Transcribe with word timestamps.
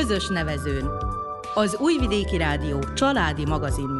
Közös 0.00 0.26
nevezőn. 0.26 0.90
Az 1.54 1.76
Újvidéki 1.78 2.36
Rádió 2.36 2.78
családi 2.94 3.46
magazin 3.46 3.96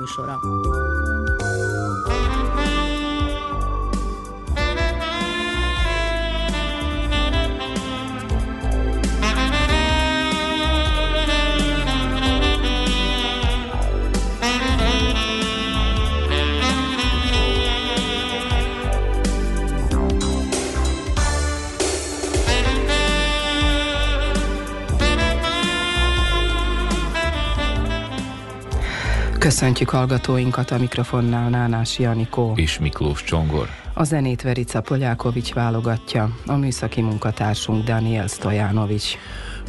Köszöntjük 29.45 29.89
hallgatóinkat 29.89 30.71
a 30.71 30.79
mikrofonnál 30.79 31.49
Nánás 31.49 31.99
Janikó 31.99 32.53
és 32.57 32.79
Miklós 32.79 33.25
Csongor. 33.25 33.69
A 33.93 34.05
zenét 34.05 34.43
Verica 34.43 34.81
Polyákovics 34.81 35.53
válogatja, 35.53 36.37
a 36.47 36.57
műszaki 36.57 37.01
munkatársunk 37.03 37.85
Daniel 37.85 38.27
Stojanovics. 38.27 39.17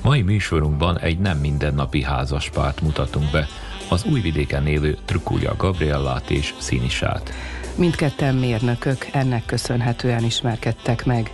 Mai 0.04 0.22
műsorunkban 0.22 1.00
egy 1.00 1.20
nem 1.20 1.38
mindennapi 1.38 2.04
házaspárt 2.04 2.82
mutatunk 2.82 3.32
be, 3.32 3.48
az 3.90 4.06
újvidéken 4.12 4.68
élő 4.68 4.98
Trukulja 5.06 5.56
Gabriellát 5.58 6.30
és 6.30 6.54
Színisát. 6.58 7.32
Mindketten 7.76 8.36
mérnökök, 8.36 9.08
ennek 9.12 9.46
köszönhetően 9.46 10.24
ismerkedtek 10.24 11.06
meg. 11.06 11.32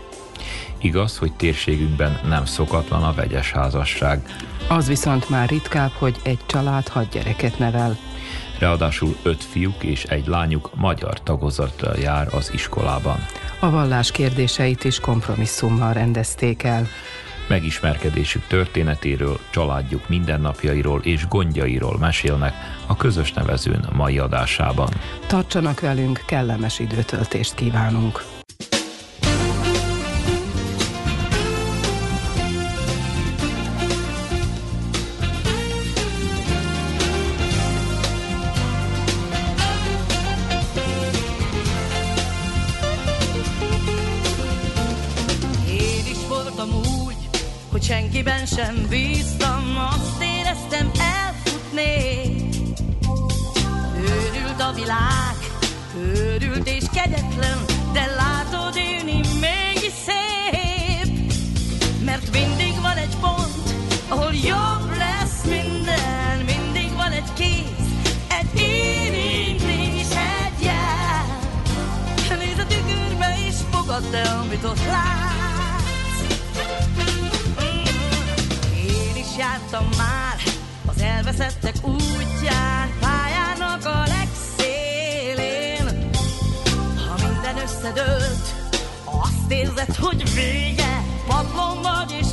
Igaz, 0.78 1.18
hogy 1.18 1.34
térségünkben 1.34 2.20
nem 2.28 2.46
szokatlan 2.46 3.04
a 3.04 3.14
vegyes 3.14 3.52
házasság. 3.52 4.22
Az 4.68 4.88
viszont 4.88 5.30
már 5.30 5.50
ritkább, 5.50 5.92
hogy 5.92 6.16
egy 6.24 6.40
család 6.46 6.88
hat 6.88 7.10
gyereket 7.10 7.60
nevel. 7.60 7.98
Ráadásul 8.62 9.16
öt 9.24 9.44
fiúk 9.44 9.84
és 9.84 10.04
egy 10.04 10.28
lányuk 10.28 10.72
magyar 10.76 11.24
tagozattal 11.24 11.96
jár 11.96 12.28
az 12.32 12.52
iskolában. 12.54 13.18
A 13.60 13.70
vallás 13.70 14.12
kérdéseit 14.12 14.84
is 14.84 15.00
kompromisszummal 15.00 15.94
rendezték 15.94 16.64
el. 16.64 16.88
Megismerkedésük 17.48 18.48
történetéről, 18.48 19.40
családjuk 19.50 20.10
mindennapjairól 20.10 21.02
és 21.04 21.28
gondjairól 21.28 21.98
mesélnek 21.98 22.54
a 22.86 22.96
közös 22.96 23.34
nevezőn 23.34 23.86
mai 23.94 24.18
adásában. 24.18 24.90
Tartsanak 25.28 25.80
velünk, 25.80 26.24
kellemes 26.26 26.80
időtöltést 26.80 27.56
kívánunk! 27.56 28.31
Senkiben 47.92 48.46
sem 48.46 48.86
bíztam, 48.90 49.64
azt 49.92 50.24
éreztem 50.24 50.92
elfutni. 51.00 51.96
Őrült 53.98 54.62
a 54.62 54.72
világ, 54.74 55.36
őrült 55.98 56.68
és 56.68 56.84
kegyetlen, 56.94 57.58
de 57.94 58.06
látod 58.06 58.76
élni 58.76 59.22
mégis 59.40 59.94
szép. 60.06 61.34
Mert 62.06 62.32
mindig 62.32 62.82
van 62.82 62.98
egy 62.98 63.16
pont, 63.22 63.76
ahol 64.08 64.34
jobb 64.34 64.98
lesz 64.98 65.44
minden, 65.44 66.38
mindig 66.46 66.94
van 66.96 67.12
egy 67.12 67.34
kéz, 67.34 67.88
egy 68.40 68.60
érintés, 68.60 70.16
egy 70.16 70.64
jel. 70.64 71.40
Nézd 72.38 72.60
a 72.60 72.66
tükörbe 72.68 73.36
és 73.48 73.56
fogadd 73.72 74.16
el, 74.16 74.40
amit 74.40 74.64
ott 74.64 74.86
lát. 74.86 75.31
Jártam 79.38 79.90
már 79.98 80.36
az 80.86 81.02
elveszettek 81.02 81.76
útján, 81.84 82.90
pályának 83.00 83.86
a 83.86 84.04
legszélén. 84.08 85.86
Ha 87.08 87.28
minden 87.28 87.58
összedőlt, 87.64 88.54
azt 89.06 89.52
érzed, 89.52 89.96
hogy 89.96 90.34
vége, 90.34 91.04
padlom 91.28 91.82
vagy 91.82 92.12
és 92.20 92.31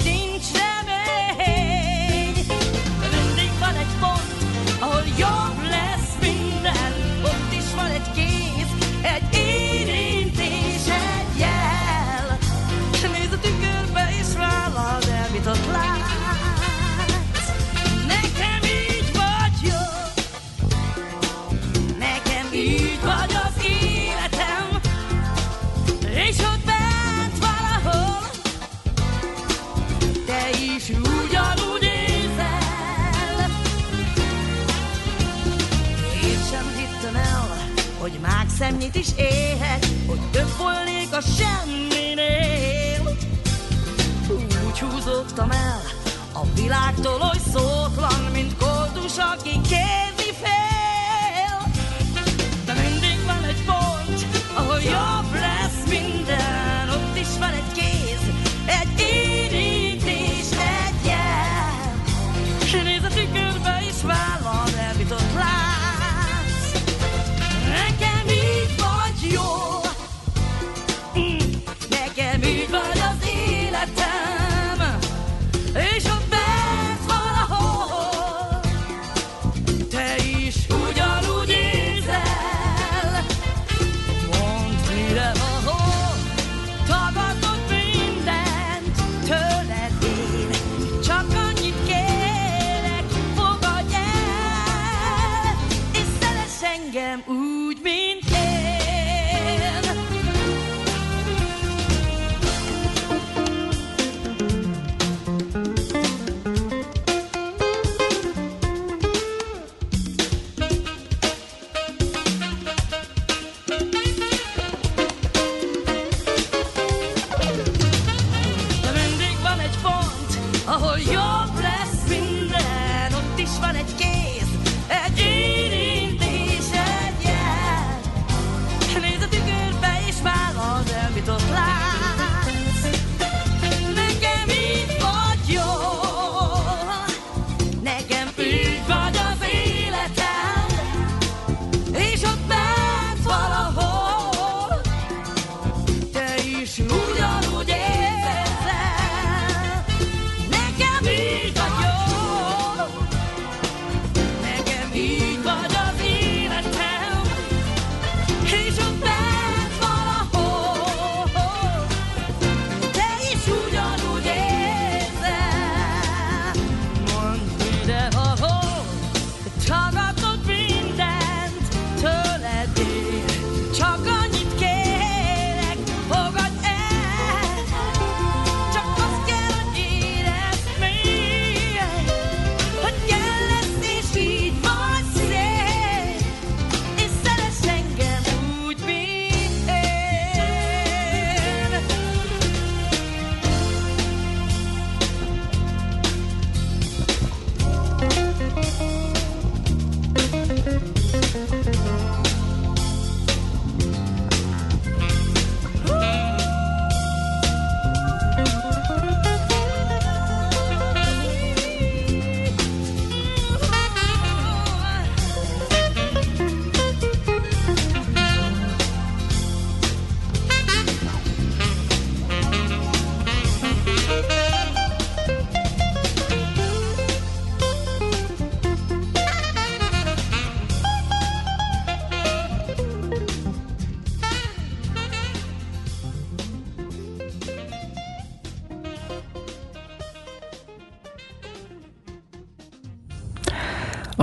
hogy 38.58 38.66
mágszemnyit 38.66 38.94
is 38.94 39.08
éhet, 39.16 39.86
hogy 40.06 40.20
több 40.30 40.56
volnék 40.58 41.12
a 41.12 41.20
semminél. 41.20 43.16
Úgy 44.66 44.78
húzottam 44.78 45.50
el 45.50 45.82
a 46.32 46.44
világtól 46.54 47.20
oly 47.20 47.41
szótlan, 47.52 48.30
mint 48.32 48.56
koldus, 48.56 49.18
aki 49.18 49.60
kérni 49.60 50.07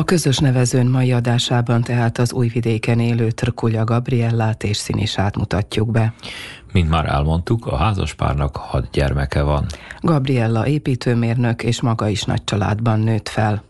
közös 0.06 0.38
nevezőn 0.38 0.86
mai 0.86 1.12
adásában 1.12 1.82
tehát 1.82 2.18
az 2.18 2.34
újvidéken 2.34 3.00
élő 3.00 3.32
Trkulja 3.32 3.84
Gabriellát 3.84 4.64
és 4.64 4.78
Színisát 4.78 5.38
mutatjuk 5.38 5.92
be. 5.92 6.14
Mint 6.74 6.90
már 6.90 7.06
elmondtuk, 7.06 7.66
a 7.66 7.76
házaspárnak 7.76 8.56
hat 8.56 8.90
gyermeke 8.92 9.42
van. 9.42 9.66
Gabriella 10.02 10.68
építőmérnök 10.68 11.64
és 11.64 11.82
maga 11.82 12.08
is 12.08 12.24
nagy 12.24 12.44
családban 12.44 13.00
nőtt 13.00 13.30
fel. 13.30 13.64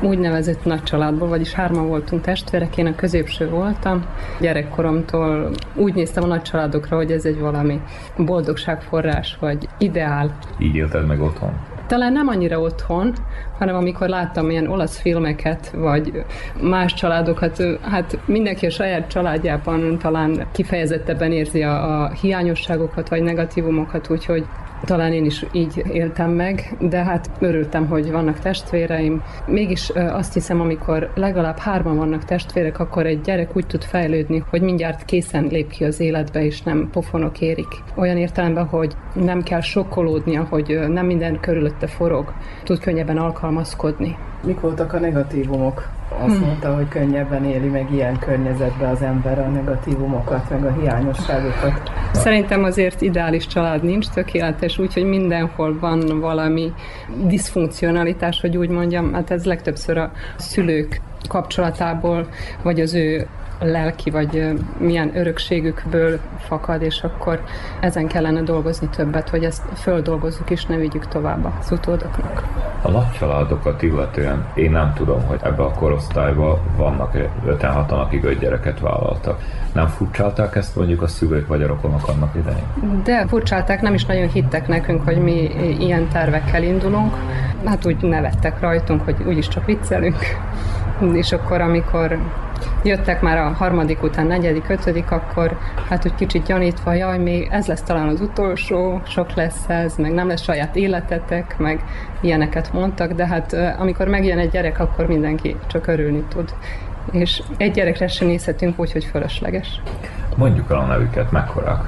Úgynevezett 0.00 0.64
nagy 0.64 0.82
családból, 0.82 1.28
vagyis 1.28 1.52
hárman 1.52 1.86
voltunk 1.86 2.22
testvérek, 2.22 2.76
én 2.76 2.86
a 2.86 2.94
középső 2.94 3.48
voltam. 3.48 4.06
Gyerekkoromtól 4.40 5.50
úgy 5.74 5.94
néztem 5.94 6.22
a 6.22 6.26
nagy 6.26 6.42
családokra, 6.42 6.96
hogy 6.96 7.10
ez 7.10 7.24
egy 7.24 7.38
valami 7.38 7.80
boldogságforrás, 8.16 9.36
vagy 9.40 9.68
ideál. 9.78 10.38
Így 10.58 10.74
élted 10.74 11.06
meg 11.06 11.20
otthon? 11.20 11.71
Talán 11.92 12.12
nem 12.12 12.28
annyira 12.28 12.60
otthon, 12.60 13.14
hanem 13.58 13.74
amikor 13.74 14.08
láttam 14.08 14.50
ilyen 14.50 14.66
olasz 14.66 15.00
filmeket, 15.00 15.70
vagy 15.70 16.24
más 16.60 16.94
családokat, 16.94 17.62
hát 17.80 18.18
mindenki 18.26 18.66
a 18.66 18.70
saját 18.70 19.08
családjában 19.08 19.98
talán 19.98 20.46
kifejezettebben 20.52 21.32
érzi 21.32 21.62
a, 21.62 22.02
a 22.02 22.10
hiányosságokat, 22.10 23.08
vagy 23.08 23.22
negatívumokat, 23.22 24.10
úgyhogy 24.10 24.44
talán 24.84 25.12
én 25.12 25.24
is 25.24 25.46
így 25.52 25.82
éltem 25.92 26.30
meg, 26.30 26.76
de 26.80 27.04
hát 27.04 27.30
örültem, 27.38 27.86
hogy 27.86 28.10
vannak 28.10 28.38
testvéreim. 28.38 29.22
Mégis 29.46 29.90
azt 29.90 30.32
hiszem, 30.32 30.60
amikor 30.60 31.10
legalább 31.14 31.58
hárman 31.58 31.96
vannak 31.96 32.24
testvérek, 32.24 32.78
akkor 32.78 33.06
egy 33.06 33.20
gyerek 33.20 33.56
úgy 33.56 33.66
tud 33.66 33.84
fejlődni, 33.84 34.44
hogy 34.50 34.62
mindjárt 34.62 35.04
készen 35.04 35.46
lép 35.50 35.70
ki 35.70 35.84
az 35.84 36.00
életbe, 36.00 36.44
és 36.44 36.62
nem 36.62 36.88
pofonok 36.92 37.40
érik. 37.40 37.82
Olyan 37.94 38.16
értelemben, 38.16 38.66
hogy 38.66 38.92
nem 39.14 39.42
kell 39.42 39.60
sokkolódnia, 39.60 40.46
hogy 40.50 40.78
nem 40.88 41.06
minden 41.06 41.40
körülötte 41.40 41.86
forog, 41.86 42.32
tud 42.64 42.78
könnyebben 42.78 43.18
alkalmazkodni. 43.18 44.16
Mik 44.44 44.60
voltak 44.60 44.92
a 44.92 44.98
negatívumok? 44.98 45.88
Azt 46.18 46.36
hmm. 46.36 46.46
mondta, 46.46 46.74
hogy 46.74 46.88
könnyebben 46.88 47.44
éli 47.44 47.68
meg 47.68 47.92
ilyen 47.92 48.18
környezetben 48.18 48.90
az 48.90 49.02
ember 49.02 49.38
a 49.38 49.48
negatívumokat, 49.48 50.50
meg 50.50 50.64
a 50.64 50.72
hiányosságokat. 50.80 51.90
Szerintem 52.12 52.64
azért 52.64 53.00
ideális 53.00 53.46
család 53.46 53.82
nincs, 53.82 54.08
tökéletes, 54.08 54.78
úgyhogy 54.78 55.04
mindenhol 55.04 55.78
van 55.78 56.20
valami 56.20 56.72
diszfunkcionalitás, 57.24 58.40
hogy 58.40 58.56
úgy 58.56 58.68
mondjam, 58.68 59.12
hát 59.12 59.30
ez 59.30 59.44
legtöbbször 59.44 59.96
a 59.96 60.12
szülők 60.36 61.00
kapcsolatából, 61.28 62.28
vagy 62.62 62.80
az 62.80 62.94
ő 62.94 63.26
lelki 63.62 64.10
vagy 64.10 64.52
milyen 64.78 65.16
örökségükből 65.16 66.18
fakad, 66.38 66.82
és 66.82 67.02
akkor 67.02 67.42
ezen 67.80 68.06
kellene 68.06 68.42
dolgozni 68.42 68.88
többet, 68.88 69.28
hogy 69.28 69.44
ezt 69.44 69.62
földolgozzuk 69.74 70.50
és 70.50 70.66
ne 70.66 70.76
vigyük 70.76 71.08
tovább 71.08 71.52
az 71.60 71.70
utódoknak. 71.70 72.44
A 72.82 72.90
nagy 72.90 73.10
családokat 73.18 73.82
illetően 73.82 74.46
én 74.54 74.70
nem 74.70 74.92
tudom, 74.94 75.22
hogy 75.26 75.40
ebbe 75.42 75.62
a 75.62 75.70
korosztályban 75.70 76.58
vannak 76.76 77.16
5-6 77.46 77.88
akik 77.88 78.24
öt 78.24 78.38
gyereket 78.38 78.80
vállaltak. 78.80 79.40
Nem 79.72 79.86
furcsálták 79.86 80.56
ezt 80.56 80.76
mondjuk 80.76 81.02
a 81.02 81.06
szülők 81.06 81.46
vagy 81.46 81.62
a 81.62 81.66
rokonok 81.66 82.08
annak 82.08 82.34
idején? 82.34 83.02
De 83.04 83.26
furcsálták, 83.26 83.80
nem 83.80 83.94
is 83.94 84.04
nagyon 84.04 84.28
hittek 84.28 84.68
nekünk, 84.68 85.04
hogy 85.04 85.16
mi 85.16 85.50
ilyen 85.78 86.08
tervekkel 86.08 86.62
indulunk. 86.62 87.14
Hát 87.64 87.86
úgy 87.86 87.96
nevettek 88.02 88.60
rajtunk, 88.60 89.02
hogy 89.04 89.16
úgyis 89.26 89.48
csak 89.48 89.64
viccelünk. 89.64 90.16
És 91.12 91.32
akkor, 91.32 91.60
amikor 91.60 92.18
jöttek 92.82 93.20
már 93.20 93.38
a 93.38 93.48
harmadik 93.48 94.02
után, 94.02 94.26
negyedik, 94.26 94.68
ötödik, 94.68 95.10
akkor 95.10 95.58
hát 95.88 96.06
úgy 96.06 96.14
kicsit 96.14 96.46
gyanítva, 96.46 96.92
jaj, 96.92 97.18
még 97.18 97.48
ez 97.50 97.66
lesz 97.66 97.82
talán 97.82 98.08
az 98.08 98.20
utolsó, 98.20 99.00
sok 99.06 99.34
lesz 99.34 99.68
ez, 99.68 99.96
meg 99.96 100.12
nem 100.12 100.28
lesz 100.28 100.42
saját 100.42 100.76
életetek, 100.76 101.58
meg 101.58 101.84
ilyeneket 102.20 102.72
mondtak, 102.72 103.12
de 103.12 103.26
hát 103.26 103.52
amikor 103.78 104.08
megjön 104.08 104.38
egy 104.38 104.50
gyerek, 104.50 104.78
akkor 104.78 105.06
mindenki 105.06 105.56
csak 105.66 105.86
örülni 105.86 106.24
tud. 106.28 106.54
És 107.10 107.42
egy 107.56 107.72
gyerekre 107.72 108.08
sem 108.08 108.26
nézhetünk 108.26 108.78
úgy, 108.78 108.92
hogy 108.92 109.04
fölösleges. 109.04 109.80
Mondjuk 110.36 110.70
el 110.70 110.76
a 110.76 110.86
nevüket, 110.86 111.30
mekkorák? 111.30 111.80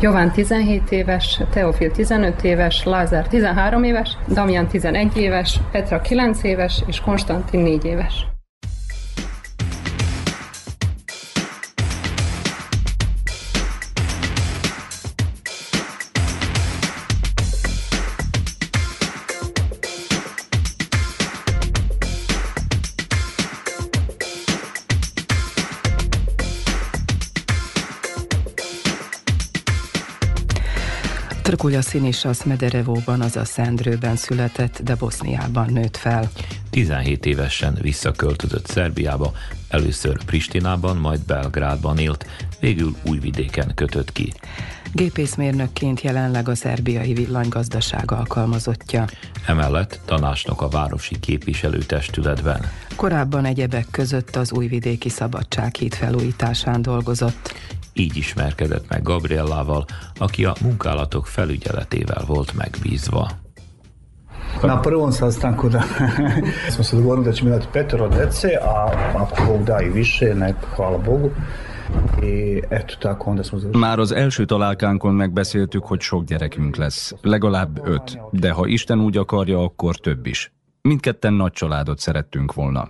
Jován 0.00 0.30
17 0.30 0.90
éves, 0.90 1.40
Teofil 1.50 1.90
15 1.90 2.44
éves, 2.44 2.84
Lázár 2.84 3.26
13 3.26 3.82
éves, 3.82 4.16
Damian 4.28 4.66
11 4.66 5.16
éves, 5.16 5.60
Petra 5.72 6.00
9 6.00 6.42
éves 6.42 6.82
és 6.86 7.00
Konstantin 7.00 7.60
4 7.60 7.84
éves. 7.84 8.31
Trkulja 31.62 31.82
Szinisasz 31.82 32.42
Mederevóban, 32.42 33.20
azaz 33.20 33.48
Szendrőben 33.48 34.16
született, 34.16 34.80
de 34.82 34.94
Boszniában 34.94 35.72
nőtt 35.72 35.96
fel. 35.96 36.30
17 36.70 37.26
évesen 37.26 37.78
visszaköltözött 37.80 38.66
Szerbiába, 38.66 39.32
először 39.68 40.24
Pristinában, 40.24 40.96
majd 40.96 41.20
Belgrádban 41.26 41.98
élt, 41.98 42.26
végül 42.60 42.94
Újvidéken 43.06 43.72
kötött 43.74 44.12
ki. 44.12 44.32
Gépészmérnökként 44.92 46.00
jelenleg 46.00 46.48
a 46.48 46.54
szerbiai 46.54 47.12
villanygazdaság 47.12 48.10
alkalmazottja. 48.10 49.04
Emellett 49.46 50.00
tanácsnok 50.04 50.62
a 50.62 50.68
városi 50.68 51.18
képviselőtestületben. 51.20 52.70
Korábban 52.96 53.44
egyebek 53.44 53.86
között 53.90 54.36
az 54.36 54.52
újvidéki 54.52 55.08
szabadsághíd 55.08 55.94
felújításán 55.94 56.82
dolgozott. 56.82 57.54
Így 57.92 58.16
ismerkedett 58.16 58.88
meg 58.88 59.02
Gabriellával, 59.02 59.84
aki 60.18 60.44
a 60.44 60.54
munkálatok 60.62 61.26
felügyeletével 61.26 62.24
volt 62.26 62.54
megbízva. 62.54 63.30
Na 64.62 64.80
prvom 64.80 65.10
sastanku 65.10 65.68
da 65.68 65.82
smo 66.74 66.84
se 66.84 66.96
dogovorili 66.96 67.24
da 67.24 67.32
ćemo 67.32 67.50
imati 67.50 67.66
petero 67.72 68.08
dece, 68.08 68.48
a 68.62 68.90
ako 69.14 69.44
Bog 69.46 69.64
da 69.64 69.80
i 69.80 69.88
više, 69.88 70.34
nek, 70.34 70.56
hvala 70.76 70.98
Bogu. 70.98 71.30
Már 73.72 73.98
az 73.98 74.12
első 74.12 74.44
találkánkon 74.44 75.14
megbeszéltük, 75.14 75.84
hogy 75.84 76.00
sok 76.00 76.24
gyerekünk 76.24 76.76
lesz. 76.76 77.14
Legalább 77.22 77.80
öt, 77.84 78.18
de 78.30 78.50
ha 78.50 78.66
Isten 78.66 79.00
úgy 79.00 79.16
akarja, 79.16 79.62
akkor 79.62 79.96
több 79.96 80.26
is. 80.26 80.52
Mindketten 80.80 81.32
nagy 81.32 81.52
családot 81.52 81.98
szerettünk 81.98 82.54
volna. 82.54 82.88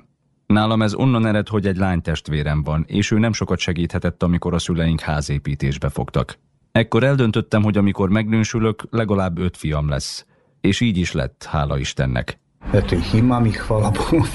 Nálam 0.52 0.82
ez 0.82 0.94
onnan 0.94 1.26
ered, 1.26 1.48
hogy 1.48 1.66
egy 1.66 1.76
lánytestvérem 1.76 2.62
van, 2.62 2.84
és 2.88 3.10
ő 3.10 3.18
nem 3.18 3.32
sokat 3.32 3.58
segíthetett, 3.58 4.22
amikor 4.22 4.54
a 4.54 4.58
szüleink 4.58 5.00
házépítésbe 5.00 5.88
fogtak. 5.88 6.38
Ekkor 6.72 7.04
eldöntöttem, 7.04 7.62
hogy 7.62 7.76
amikor 7.76 8.08
megnősülök, 8.08 8.82
legalább 8.90 9.38
öt 9.38 9.56
fiam 9.56 9.88
lesz. 9.88 10.26
És 10.60 10.80
így 10.80 10.96
is 10.96 11.12
lett, 11.12 11.48
hála 11.50 11.78
Istennek. 11.78 12.38
Eto 12.72 12.94
ih 12.94 13.14
imam 13.14 13.44
i 13.44 13.52
hvala 13.52 13.92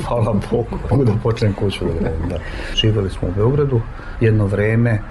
hvala 0.07 0.33
Bogu, 0.49 0.77
mogu 0.89 1.03
da 1.03 1.13
počnem 1.23 1.53
kuću 1.53 1.85
da 1.85 1.93
gradim. 1.99 2.29
Da. 2.29 2.37
Živjeli 2.75 3.09
smo 3.09 3.27
u 3.27 3.31
Beogradu 3.35 3.81
jedno 4.19 4.45
vreme 4.45 5.01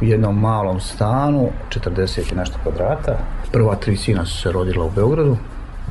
u 0.00 0.04
jednom 0.04 0.40
malom 0.40 0.80
stanu, 0.80 1.50
40 1.68 2.32
i 2.32 2.34
nešto 2.34 2.58
kvadrata. 2.62 3.18
Prva 3.52 3.76
tri 3.76 3.96
sina 3.96 4.24
su 4.24 4.42
se 4.42 4.52
rodila 4.52 4.84
u 4.84 4.90
Beogradu, 4.90 5.36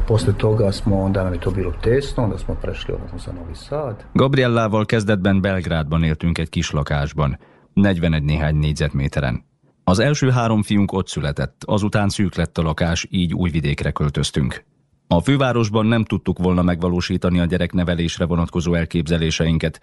Posle 0.07 0.33
toga 0.33 0.71
smo, 0.71 1.03
onda 1.03 1.23
nam 1.23 1.33
je 1.33 1.39
to 1.39 1.51
bilo 1.51 1.73
tesno, 1.81 2.23
onda 2.23 2.37
smo 2.37 2.55
prešli 2.55 2.93
odnosno 2.93 3.17
za 3.17 3.31
Novi 3.31 3.55
Sad. 3.55 4.05
Gabriellával 4.13 4.85
kezdetben 4.85 5.41
Belgrádban 5.41 6.03
éltünk 6.03 6.37
egy 6.37 6.49
kis 6.49 6.71
lakásban, 6.71 7.37
41 7.73 8.23
néhány 8.23 8.55
négyzetméteren. 8.55 9.43
Az 9.83 9.99
első 9.99 10.29
három 10.29 10.63
fiunk 10.63 10.91
ott 10.91 11.07
született, 11.07 11.63
azután 11.65 12.09
szűk 12.09 12.35
lett 12.35 12.57
a 12.57 12.61
lakás, 12.61 13.07
így 13.09 13.33
újvidékre 13.33 13.91
költöztünk. 13.91 14.63
A 15.07 15.19
fővárosban 15.19 15.85
nem 15.85 16.03
tudtuk 16.03 16.37
volna 16.39 16.61
megvalósítani 16.61 17.39
a 17.39 17.45
gyereknevelésre 17.45 18.25
vonatkozó 18.25 18.73
elképzeléseinket, 18.73 19.81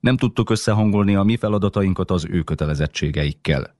nem 0.00 0.16
tudtuk 0.16 0.50
összehangolni 0.50 1.14
a 1.14 1.22
mi 1.22 1.36
feladatainkat 1.36 2.10
az 2.10 2.26
ő 2.30 2.42
kötelezettségeikkel. 2.42 3.74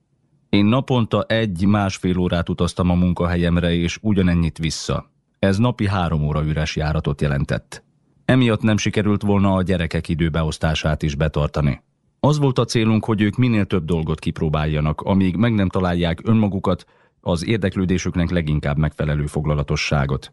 Én 0.49 0.65
naponta 0.65 1.23
egy-másfél 1.23 2.19
órát 2.19 2.49
utaztam 2.49 2.91
a 2.91 2.95
munkahelyemre, 2.95 3.75
és 3.75 3.99
ugyanennyit 4.03 4.59
vissza. 4.59 5.13
Ez 5.45 5.59
napi 5.59 5.89
három 5.89 6.23
óra 6.23 6.45
üres 6.45 6.77
járatot 6.77 7.21
jelentett. 7.21 7.85
Emiatt 8.25 8.63
nem 8.63 8.77
sikerült 8.77 9.23
volna 9.23 9.55
a 9.55 9.63
gyerekek 9.63 10.09
időbeosztását 10.09 11.03
is 11.03 11.15
betartani. 11.15 11.83
Az 12.21 12.39
volt 12.39 12.59
a 12.59 12.65
célunk, 12.65 13.05
hogy 13.05 13.21
ők 13.21 13.37
minél 13.37 13.65
több 13.65 13.85
dolgot 13.85 14.19
kipróbáljanak, 14.19 15.01
amíg 15.01 15.37
meg 15.37 15.55
nem 15.55 15.69
találják 15.69 16.21
önmagukat, 16.25 16.85
az 17.21 17.47
érdeklődésüknek 17.47 18.31
leginkább 18.31 18.77
megfelelő 18.77 19.27
foglalatosságot. 19.27 20.33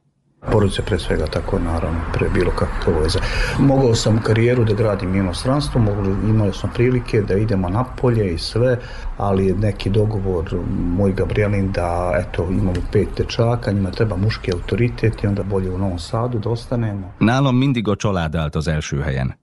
Porodice 0.49 0.81
pre 0.81 0.99
svega 0.99 1.25
tako 1.25 1.59
naravno 1.59 1.99
pre 2.13 2.29
bilo 2.33 2.51
kakve 2.51 2.93
veze. 3.01 3.19
Mogao 3.59 3.95
sam 3.95 4.21
karijeru 4.21 4.63
da 4.63 4.73
gradim 4.73 5.15
inostranstvo, 5.15 5.81
imali 6.29 6.53
smo 6.53 6.69
prilike 6.73 7.21
da 7.21 7.35
idemo 7.35 7.69
napolje 7.69 8.33
i 8.33 8.37
sve, 8.37 8.77
ali 9.17 9.45
je 9.45 9.55
neki 9.55 9.89
dogovor 9.89 10.55
moj 10.97 11.13
Gabrielin 11.13 11.71
da 11.71 12.11
eto 12.17 12.47
imamo 12.49 12.81
pet 12.91 13.07
dečaka, 13.17 13.71
njima 13.71 13.91
treba 13.91 14.17
muški 14.17 14.51
autoritet 14.53 15.23
i 15.23 15.27
onda 15.27 15.43
bolje 15.43 15.69
u 15.69 15.77
Novom 15.77 15.99
Sadu 15.99 16.39
da 16.39 16.49
ostanemo. 16.49 17.13
Nálam 17.19 17.57
mindig 17.57 17.87
a 17.87 17.95
család 17.95 18.35
állt 18.35 18.55
az 18.55 18.67
első 18.67 19.01
helyen. 19.01 19.33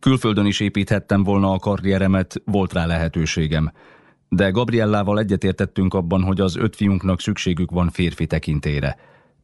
Külföldön 0.00 0.46
is 0.46 0.60
építhettem 0.60 1.24
volna 1.24 1.52
a 1.52 1.58
karrieremet, 1.58 2.42
volt 2.44 2.72
rá 2.72 2.86
lehetőségem. 2.86 3.70
De 4.28 4.50
Gabriellával 4.50 5.18
egyetértettünk 5.18 5.94
abban, 5.94 6.22
hogy 6.22 6.40
az 6.40 6.56
öt 6.56 6.76
fiunknak 6.76 7.20
szükségük 7.20 7.70
van 7.70 7.90
férfi 7.90 8.26
tekintére. 8.26 8.96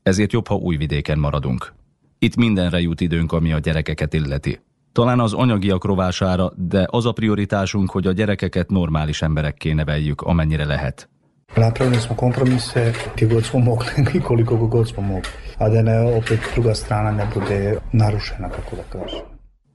Ezért 0.05 0.33
jobb, 0.33 0.47
ha 0.47 0.55
újvidéken 0.55 1.19
maradunk. 1.19 1.73
Itt 2.19 2.37
mindenre 2.37 2.81
jut 2.81 3.01
időnk, 3.01 3.33
ami 3.33 3.53
a 3.53 3.59
gyerekeket 3.59 4.15
illeti. 4.15 4.61
Talán 4.93 5.21
az 5.21 5.33
anyagiak 5.33 5.85
rovására, 5.85 6.53
de 6.57 6.87
az 6.91 7.07
a 7.07 7.13
prioritásunk, 7.13 7.91
hogy 7.91 8.07
a 8.07 8.13
gyerekeket 8.13 8.71
normális 8.71 9.23
emberekké 9.23 9.73
neveljük, 9.73 10.21
amennyire 10.21 10.65
lehet. 10.65 11.09
Napravili 11.57 12.01
smo 12.01 12.15
kompromise 12.15 12.91
gdje 13.15 13.29
god 13.29 13.45
smo 13.45 13.59
mogli 13.61 13.89
i 14.15 14.21
koliko 14.21 14.57
god 14.57 14.89
smo 14.89 15.03
mogli. 15.03 15.31
A 15.59 15.69
da 15.73 15.83
ne 15.83 16.01
opet 16.01 16.39
druga 16.55 16.75
strana 16.75 17.11
ne 17.11 17.27
bude 17.35 17.79
narušena, 17.93 18.49
kako 18.49 18.77
da 18.77 18.83
kažem. 18.99 19.25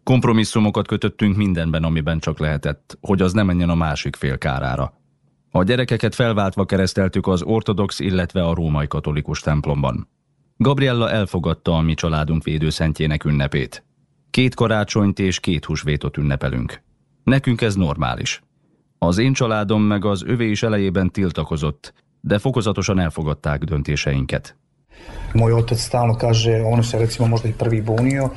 Kompromisszumokat 0.04 0.88
kötöttünk 0.88 1.36
mindenben, 1.38 1.84
amiben 1.84 2.20
csak 2.20 2.40
lehetett, 2.40 2.98
hogy 3.02 3.22
az 3.22 3.34
ne 3.34 3.44
menjen 3.44 3.70
a 3.70 3.76
másik 3.76 4.16
fél 4.16 4.38
kárára. 4.38 4.94
A 5.52 5.64
gyerekeket 5.64 6.16
felváltva 6.16 6.66
kereszteltük 6.66 7.28
az 7.28 7.42
ortodox, 7.42 8.00
illetve 8.00 8.44
a 8.44 8.54
római 8.54 8.88
katolikus 8.88 9.40
templomban. 9.40 10.08
Gabriella 10.62 11.10
elfogadta 11.12 11.72
a 11.78 11.82
mi 11.82 11.94
családunk 11.94 12.44
védőszentjének 12.44 13.26
ünnepét. 13.26 13.84
Két 14.30 14.56
karácsonyt 14.56 15.20
és 15.20 15.40
két 15.40 15.66
húsvétot 15.66 16.18
ünnepelünk. 16.18 16.82
Nekünk 17.24 17.62
ez 17.62 17.76
normális. 17.76 18.42
Az 18.98 19.18
én 19.18 19.34
családom 19.34 19.82
meg 19.82 20.06
az 20.06 20.24
övé 20.24 20.50
is 20.50 20.64
elejében 20.64 21.12
tiltakozott, 21.12 21.94
de 22.22 22.38
fokozatosan 22.38 23.00
elfogadták 23.00 23.64
döntéseinket. 23.64 24.56
Moj 25.34 25.52
otec 25.52 25.80
stalno 25.82 26.16
kaže, 26.16 26.62
ono 26.62 26.82
se 26.82 26.98
recimo 26.98 27.28
možda 27.28 27.48
i 27.48 27.54
prvi 27.54 27.82
bunio, 27.82 28.32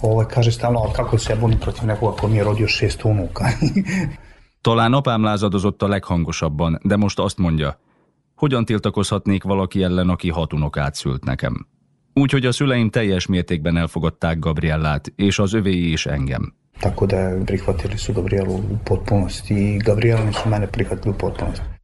ovaj, 0.00 0.26
kaže 0.26 0.50
stalno, 0.50 0.78
ali 0.78 0.92
kako 0.92 1.18
se 1.18 1.32
ja 1.32 1.38
bunim 1.38 1.58
protiv 1.58 1.84
nekoga 1.84 2.16
ko 2.20 2.28
mi 2.28 2.36
je 2.36 2.42
rodio 2.42 2.66
šest 2.66 3.04
unuka. 3.04 3.44
Talán 4.66 4.94
apám 4.94 5.22
lázadozott 5.22 5.82
a 5.82 5.88
leghangosabban, 5.88 6.78
de 6.82 6.96
most 6.96 7.18
azt 7.18 7.38
mondja, 7.38 7.78
hogyan 8.38 8.64
tiltakozhatnék 8.64 9.42
valaki 9.42 9.82
ellen, 9.82 10.08
aki 10.08 10.30
hat 10.30 10.52
unokát 10.52 10.94
szült 10.94 11.24
nekem. 11.24 11.66
Úgyhogy 12.14 12.46
a 12.46 12.52
szüleim 12.52 12.90
teljes 12.90 13.26
mértékben 13.26 13.76
elfogadták 13.76 14.38
Gabriellát, 14.38 15.12
és 15.16 15.38
az 15.38 15.52
övéi 15.52 15.92
is 15.92 16.06
engem. 16.06 16.54
Tako 16.80 17.06
da 17.06 17.42
prihvatili 17.44 17.96
su 17.96 18.12
Gabrielu 18.12 18.52
u 18.52 18.78
potpunosti 18.84 19.54
i 19.54 19.76
Gabriela 19.76 20.32
su 20.32 20.48
mene 20.48 20.66
prihvatili 20.66 21.14
u 21.14 21.16
potpunosti. 21.16 21.77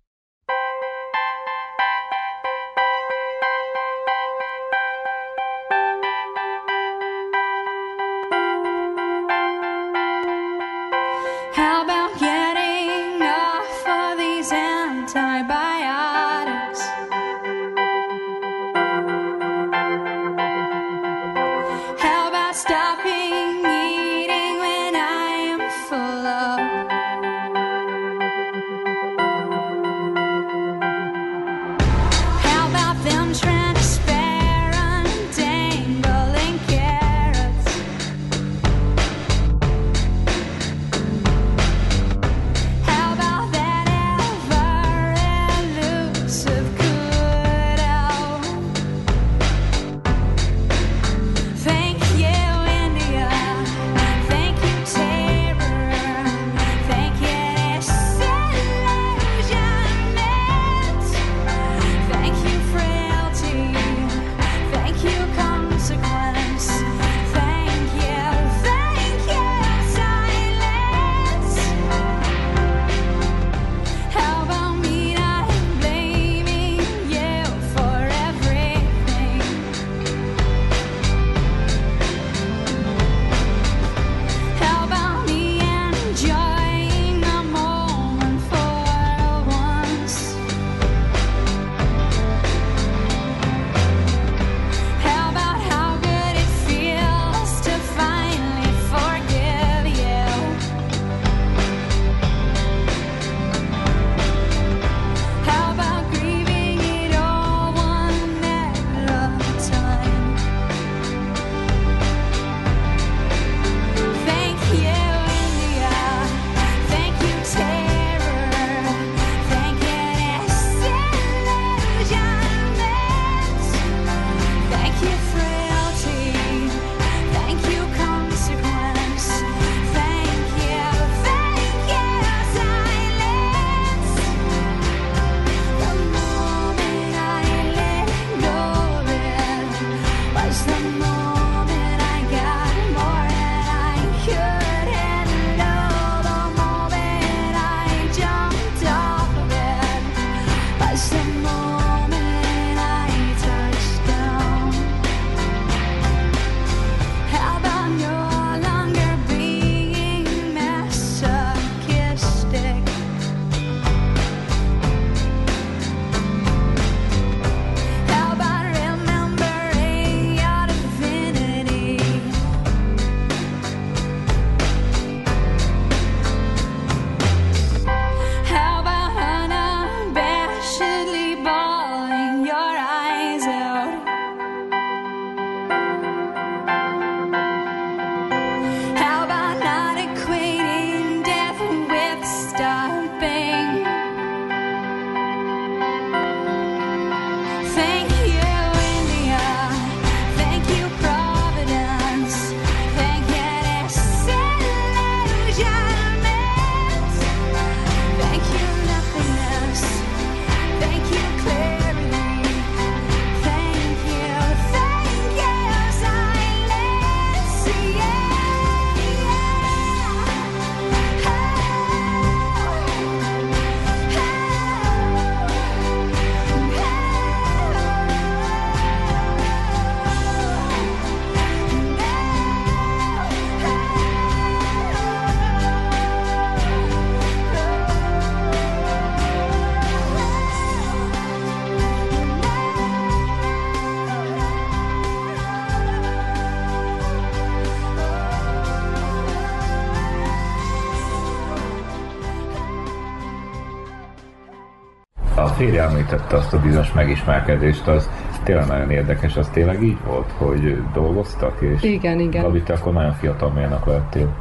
Téri 255.52 255.78
említette 255.78 256.36
azt 256.36 256.52
a 256.52 256.60
bizonyos 256.60 256.92
megismerkedést, 256.92 257.86
az 257.86 258.10
tényleg 258.42 258.66
nagyon 258.66 258.90
érdekes, 258.90 259.36
az 259.36 259.48
tényleg 259.48 259.82
így 259.82 259.98
volt, 260.06 260.30
hogy 260.36 260.82
dolgoztak, 260.92 261.60
és 261.60 261.82
Igen, 261.82 262.20
igen. 262.20 262.42
Gabi, 262.42 262.62
te 262.62 262.72
akkor 262.72 262.92
nagyon 262.92 263.12
fiatal 263.12 263.50
mérnök 263.50 263.86
lettél. 263.86 264.34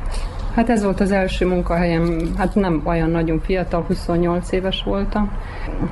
Hát 0.55 0.69
ez 0.69 0.83
volt 0.83 0.99
az 0.99 1.11
első 1.11 1.47
munkahelyem, 1.47 2.19
hát 2.37 2.55
nem 2.55 2.81
olyan 2.83 3.09
nagyon 3.09 3.39
fiatal, 3.39 3.83
28 3.87 4.51
éves 4.51 4.83
voltam. 4.83 5.31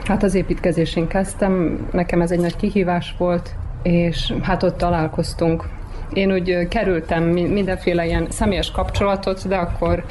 Hát 0.05 0.23
az 0.23 0.35
építkezésén 0.35 1.07
kezdtem, 1.07 1.85
nekem 1.91 2.21
ez 2.21 2.31
egy 2.31 2.39
nagy 2.39 2.55
kihívás 2.55 3.15
volt, 3.17 3.55
és 3.81 4.33
hát 4.41 4.63
ott 4.63 4.77
találkoztunk. 4.77 5.65
Én 6.13 6.31
úgy 6.31 6.67
kerültem 6.67 7.23
mi- 7.23 7.47
mindenféle 7.47 8.05
ilyen 8.05 8.27
személyes 8.29 8.71
kapcsolatot, 8.71 9.47
de 9.47 9.55
akkor 9.55 10.05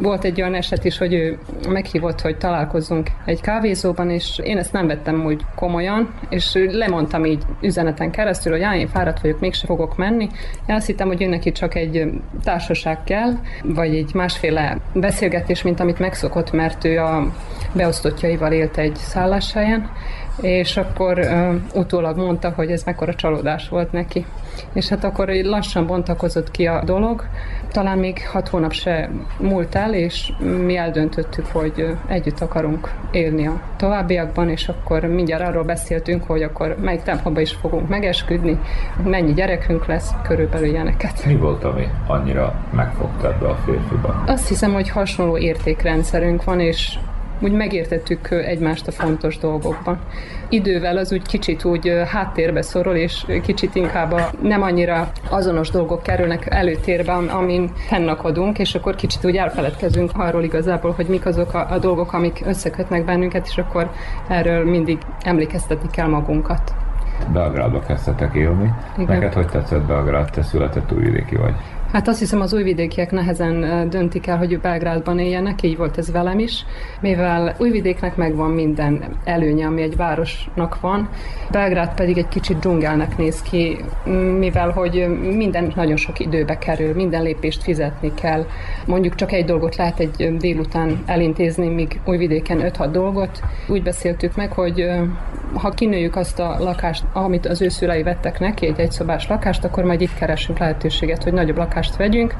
volt 0.00 0.24
egy 0.24 0.40
olyan 0.40 0.54
eset 0.54 0.84
is, 0.84 0.98
hogy 0.98 1.14
ő 1.14 1.38
meghívott, 1.68 2.20
hogy 2.20 2.36
találkozzunk 2.36 3.10
egy 3.24 3.40
kávézóban, 3.40 4.10
és 4.10 4.38
én 4.44 4.58
ezt 4.58 4.72
nem 4.72 4.86
vettem 4.86 5.24
úgy 5.24 5.40
komolyan, 5.54 6.14
és 6.28 6.52
lemondtam 6.70 7.24
így 7.24 7.42
üzeneten 7.60 8.10
keresztül, 8.10 8.52
hogy 8.52 8.62
áh, 8.62 8.78
én 8.78 8.88
fáradt 8.88 9.20
vagyok, 9.20 9.40
mégse 9.40 9.66
fogok 9.66 9.96
menni. 9.96 10.28
Én 10.66 10.74
azt 10.74 10.86
hittem, 10.86 11.06
hogy 11.06 11.22
ő 11.22 11.26
neki 11.26 11.52
csak 11.52 11.74
egy 11.74 12.12
társaság 12.42 13.04
kell, 13.04 13.32
vagy 13.62 13.94
egy 13.94 14.14
másféle 14.14 14.78
beszélgetés, 14.92 15.62
mint 15.62 15.80
amit 15.80 15.98
megszokott, 15.98 16.52
mert 16.52 16.84
ő 16.84 16.98
a 16.98 17.32
beosztottjaival 17.72 18.52
élt 18.52 18.78
egy 18.78 18.96
szálláshelyen, 18.96 19.90
és 20.40 20.76
akkor 20.76 21.18
ö, 21.18 21.54
utólag 21.74 22.16
mondta, 22.16 22.52
hogy 22.56 22.70
ez 22.70 22.82
mekkora 22.82 23.14
csalódás 23.14 23.68
volt 23.68 23.92
neki. 23.92 24.26
És 24.72 24.88
hát 24.88 25.04
akkor 25.04 25.30
így 25.30 25.44
lassan 25.44 25.86
bontakozott 25.86 26.50
ki 26.50 26.66
a 26.66 26.82
dolog, 26.84 27.24
talán 27.76 27.98
még 27.98 28.28
hat 28.28 28.48
hónap 28.48 28.72
se 28.72 29.10
múlt 29.38 29.74
el, 29.74 29.94
és 29.94 30.32
mi 30.38 30.76
eldöntöttük, 30.76 31.46
hogy 31.46 31.96
együtt 32.06 32.40
akarunk 32.40 32.90
élni 33.10 33.46
a 33.46 33.60
továbbiakban, 33.76 34.48
és 34.48 34.68
akkor 34.68 35.02
mindjárt 35.02 35.48
arról 35.48 35.64
beszéltünk, 35.64 36.24
hogy 36.24 36.42
akkor 36.42 36.76
melyik 36.80 37.02
tempóban 37.02 37.42
is 37.42 37.52
fogunk 37.52 37.88
megesküdni, 37.88 38.60
mennyi 39.04 39.32
gyerekünk 39.32 39.86
lesz, 39.86 40.10
körülbelül 40.22 40.68
ilyeneket. 40.68 41.24
Mi 41.26 41.36
volt, 41.36 41.64
ami 41.64 41.88
annyira 42.06 42.54
megfogta 42.70 43.32
ebbe 43.32 43.48
a 43.48 43.54
férfiba? 43.54 44.22
Azt 44.26 44.48
hiszem, 44.48 44.72
hogy 44.72 44.88
hasonló 44.88 45.38
értékrendszerünk 45.38 46.44
van, 46.44 46.60
és 46.60 46.98
úgy 47.40 47.52
megértettük 47.52 48.30
egymást 48.30 48.86
a 48.86 48.92
fontos 48.92 49.38
dolgokban. 49.38 49.98
Idővel 50.48 50.96
az 50.96 51.12
úgy 51.12 51.22
kicsit 51.22 51.64
úgy 51.64 51.92
háttérbe 52.06 52.62
szorul, 52.62 52.94
és 52.94 53.26
kicsit 53.42 53.74
inkább 53.74 54.12
a 54.12 54.30
nem 54.42 54.62
annyira 54.62 55.10
azonos 55.30 55.70
dolgok 55.70 56.02
kerülnek 56.02 56.46
előtérbe, 56.54 57.12
am- 57.12 57.28
amin 57.28 57.70
fennakadunk, 57.88 58.58
és 58.58 58.74
akkor 58.74 58.94
kicsit 58.94 59.24
úgy 59.24 59.36
elfeledkezünk 59.36 60.10
arról 60.14 60.42
igazából, 60.42 60.92
hogy 60.92 61.06
mik 61.06 61.26
azok 61.26 61.54
a, 61.54 61.66
a 61.70 61.78
dolgok, 61.78 62.12
amik 62.12 62.42
összekötnek 62.46 63.04
bennünket, 63.04 63.46
és 63.46 63.58
akkor 63.58 63.90
erről 64.28 64.64
mindig 64.64 64.98
emlékeztetni 65.22 65.88
kell 65.90 66.08
magunkat. 66.08 66.74
Belgrádba 67.32 67.80
kezdtetek 67.80 68.34
élni. 68.34 68.72
Igen. 68.98 69.16
Neked 69.16 69.32
hogy 69.32 69.46
tetszett 69.46 69.82
Belgrád? 69.82 70.30
Te 70.30 70.42
született 70.42 70.92
újvidéki 70.92 71.36
vagy. 71.36 71.54
Hát 71.92 72.08
azt 72.08 72.18
hiszem 72.18 72.40
az 72.40 72.52
újvidékiek 72.54 73.10
nehezen 73.10 73.88
döntik 73.88 74.26
el, 74.26 74.36
hogy 74.36 74.60
Belgrádban 74.60 75.18
éljenek, 75.18 75.62
így 75.62 75.76
volt 75.76 75.98
ez 75.98 76.10
velem 76.10 76.38
is, 76.38 76.64
mivel 77.00 77.54
újvidéknek 77.58 78.16
megvan 78.16 78.50
minden 78.50 79.04
előnye, 79.24 79.66
ami 79.66 79.82
egy 79.82 79.96
városnak 79.96 80.80
van, 80.80 81.08
Belgrád 81.50 81.94
pedig 81.94 82.18
egy 82.18 82.28
kicsit 82.28 82.58
dzsungelnek 82.58 83.16
néz 83.16 83.42
ki, 83.42 83.76
mivel 84.38 84.70
hogy 84.70 85.06
minden 85.36 85.72
nagyon 85.74 85.96
sok 85.96 86.18
időbe 86.18 86.58
kerül, 86.58 86.94
minden 86.94 87.22
lépést 87.22 87.62
fizetni 87.62 88.14
kell. 88.14 88.46
Mondjuk 88.86 89.14
csak 89.14 89.32
egy 89.32 89.44
dolgot 89.44 89.76
lehet 89.76 90.00
egy 90.00 90.36
délután 90.36 91.02
elintézni, 91.06 91.68
míg 91.68 92.00
újvidéken 92.04 92.72
5-6 92.78 92.88
dolgot. 92.92 93.40
Úgy 93.68 93.82
beszéltük 93.82 94.36
meg, 94.36 94.52
hogy 94.52 94.86
ha 95.54 95.70
kinőjük 95.70 96.16
azt 96.16 96.38
a 96.38 96.56
lakást, 96.58 97.04
amit 97.12 97.46
az 97.46 97.62
ő 97.62 97.68
szülei 97.68 98.02
vettek 98.02 98.38
neki, 98.38 98.66
egy 98.66 98.80
egyszobás 98.80 99.28
lakást, 99.28 99.64
akkor 99.64 99.84
majd 99.84 100.00
itt 100.00 100.14
keresünk 100.14 100.58
lehetőséget, 100.58 101.22
hogy 101.22 101.32
nagyobb 101.32 101.56
lakást 101.56 101.85
vegyünk. 101.94 102.34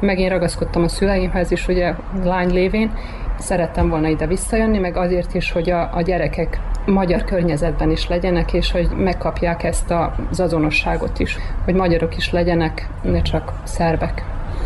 Meg 0.00 0.18
én 0.18 0.28
ragaszkodtam 0.28 0.82
a 0.82 0.88
szüleimhez 0.88 1.50
is, 1.50 1.68
ugye 1.68 1.94
lány 2.24 2.52
lévén, 2.52 2.90
szerettem 3.38 3.88
volna 3.88 4.08
ide 4.08 4.26
visszajönni, 4.26 4.78
meg 4.78 4.96
azért 4.96 5.34
is, 5.34 5.52
hogy 5.52 5.70
a, 5.70 5.90
a 5.94 6.02
gyerekek 6.02 6.60
magyar 6.86 7.24
környezetben 7.24 7.90
is 7.90 8.08
legyenek, 8.08 8.52
és 8.52 8.70
hogy 8.72 8.88
megkapják 8.96 9.62
ezt 9.62 9.90
a- 9.90 10.14
az 10.30 10.40
azonosságot 10.40 11.18
is, 11.18 11.38
hogy 11.64 11.74
magyarok 11.74 12.16
is 12.16 12.32
legyenek, 12.32 12.88
ne 13.02 13.22
csak 13.22 13.52
szerbek. 13.62 14.24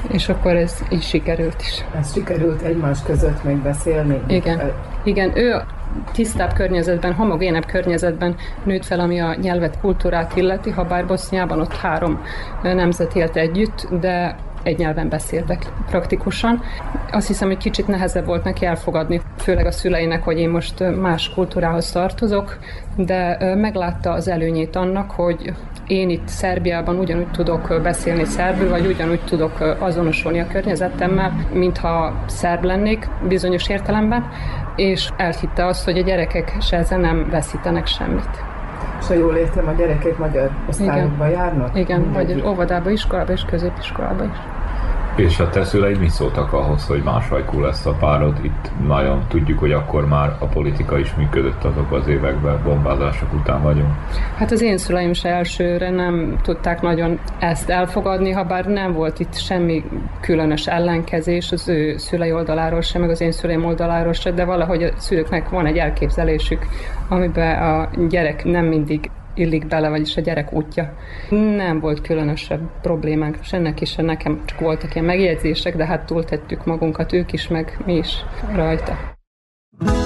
És 0.09 0.29
akkor 0.29 0.57
ez 0.57 0.83
így 0.91 1.03
sikerült 1.03 1.61
is. 1.61 1.85
Ez 1.99 2.13
sikerült 2.13 2.63
egymás 2.63 3.03
között 3.03 3.45
még 3.45 3.57
beszélni? 3.57 4.21
Igen. 4.27 4.73
Igen, 5.05 5.37
ő 5.37 5.63
tisztább 6.13 6.53
környezetben, 6.53 7.15
homogénebb 7.15 7.67
környezetben 7.67 8.37
nőtt 8.65 8.85
fel, 8.85 9.01
ami 9.01 9.21
a 9.21 9.35
nyelvet, 9.35 9.81
kultúrát 9.81 10.37
illeti, 10.37 10.71
ha 10.71 10.85
bár 10.85 11.07
Boszniában 11.07 11.61
ott 11.61 11.75
három 11.75 12.23
nemzet 12.63 13.17
élt 13.17 13.37
együtt, 13.37 13.89
de 14.01 14.37
egy 14.63 14.79
nyelven 14.79 15.09
beszéltek 15.09 15.67
praktikusan. 15.91 16.63
Azt 17.13 17.27
hiszem, 17.27 17.49
hogy 17.49 17.57
kicsit 17.57 17.87
nehezebb 17.87 18.27
volt 18.27 18.45
neki 18.45 18.67
elfogadni, 18.67 19.21
főleg 19.39 19.67
a 19.67 19.71
szüleinek, 19.71 20.23
hogy 20.23 20.39
én 20.39 20.51
most 20.51 20.97
más 21.01 21.31
kultúrához 21.35 21.91
tartozok, 21.91 22.59
de 22.97 23.55
meglátta 23.55 24.11
az 24.11 24.29
előnyét 24.29 24.77
annak, 24.77 25.11
hogy 25.11 25.53
én 25.87 26.11
itt 26.11 26.29
Szerbiában 26.29 26.99
ugyanúgy 26.99 27.31
tudok 27.31 27.81
beszélni 27.83 28.25
szerbül, 28.25 28.69
vagy 28.69 28.87
ugyanúgy 28.87 29.21
tudok 29.21 29.77
azonosulni 29.79 30.41
a 30.41 30.47
környezetemmel, 30.47 31.47
mintha 31.53 32.15
szerb 32.27 32.65
lennék 32.65 33.09
bizonyos 33.29 33.69
értelemben, 33.69 34.31
és 34.77 35.09
elhitte 35.17 35.67
azt, 35.67 35.85
hogy 35.85 35.99
a 35.99 36.03
gyerekek 36.03 36.57
se 36.61 36.77
ezen 36.77 37.01
nem 37.01 37.29
veszítenek 37.31 37.87
semmit. 37.87 38.31
Ha 39.07 39.15
jól 39.15 39.35
értem, 39.35 39.69
a 39.69 39.73
gyerekek 39.73 40.19
magyar 40.19 40.51
osztályokba 40.69 41.27
járnak? 41.27 41.79
Igen, 41.79 42.13
vagy 42.13 42.43
óvodába, 42.47 42.91
iskolába 42.91 43.33
és 43.33 43.43
középiskolába 43.43 44.25
is. 44.25 44.37
És 45.17 45.41
a 45.41 45.49
te 45.49 45.65
szüleid 45.65 45.99
mit 45.99 46.11
szóltak 46.11 46.53
ahhoz, 46.53 46.87
hogy 46.87 47.03
másfajkú 47.03 47.61
lesz 47.61 47.87
a 47.87 47.93
párod? 47.93 48.39
Itt 48.43 48.71
nagyon 48.87 49.25
tudjuk, 49.29 49.59
hogy 49.59 49.73
akkor 49.73 50.09
már 50.09 50.37
a 50.39 50.47
politika 50.47 50.99
is 50.99 51.15
működött 51.15 51.65
azok 51.65 51.93
az 51.93 52.07
években, 52.07 52.63
bombázások 52.65 53.33
után 53.33 53.63
vagyunk. 53.63 53.89
Hát 54.37 54.51
az 54.51 54.63
én 54.63 54.79
szüleim 54.79 55.13
se 55.13 55.29
elsőre 55.29 55.91
nem 55.91 56.39
tudták 56.43 56.81
nagyon 56.81 57.19
ezt 57.39 57.71
elfogadni, 57.71 58.31
ha 58.31 58.45
bár 58.45 58.67
nem 58.67 58.93
volt 58.93 59.21
itt 59.21 59.35
semmi 59.35 59.85
különös 60.21 60.67
ellenkezés 60.67 61.53
az 61.53 61.69
ő 61.69 61.97
szülei 61.97 62.33
oldaláról 62.33 62.81
sem, 62.81 63.01
meg 63.01 63.11
az 63.11 63.21
én 63.21 63.33
szüleim 63.33 63.65
oldaláról 63.65 64.13
sem, 64.13 64.35
de 64.35 64.45
valahogy 64.45 64.83
a 64.83 64.91
szülőknek 64.97 65.49
van 65.49 65.67
egy 65.67 65.79
elképzelésük, 65.79 66.67
amiben 67.09 67.63
a 67.63 67.89
gyerek 68.09 68.45
nem 68.45 68.65
mindig 68.65 69.11
illik 69.35 69.67
bele, 69.67 69.89
vagyis 69.89 70.17
a 70.17 70.21
gyerek 70.21 70.53
útja. 70.53 70.97
Nem 71.57 71.81
volt 71.81 72.01
különösebb 72.01 72.71
problémánk, 72.83 73.39
se 73.43 73.59
neki, 73.59 73.85
se 73.85 74.03
nekem, 74.03 74.43
csak 74.45 74.61
voltak 74.61 74.95
ilyen 74.95 75.07
megjegyzések, 75.07 75.77
de 75.77 75.87
hát 75.87 76.07
túltettük 76.07 76.65
magunkat, 76.65 77.13
ők 77.13 77.33
is, 77.33 77.49
meg 77.49 77.79
mi 77.87 77.97
is 77.97 78.25
rajta. 78.55 78.99
A 79.79 80.04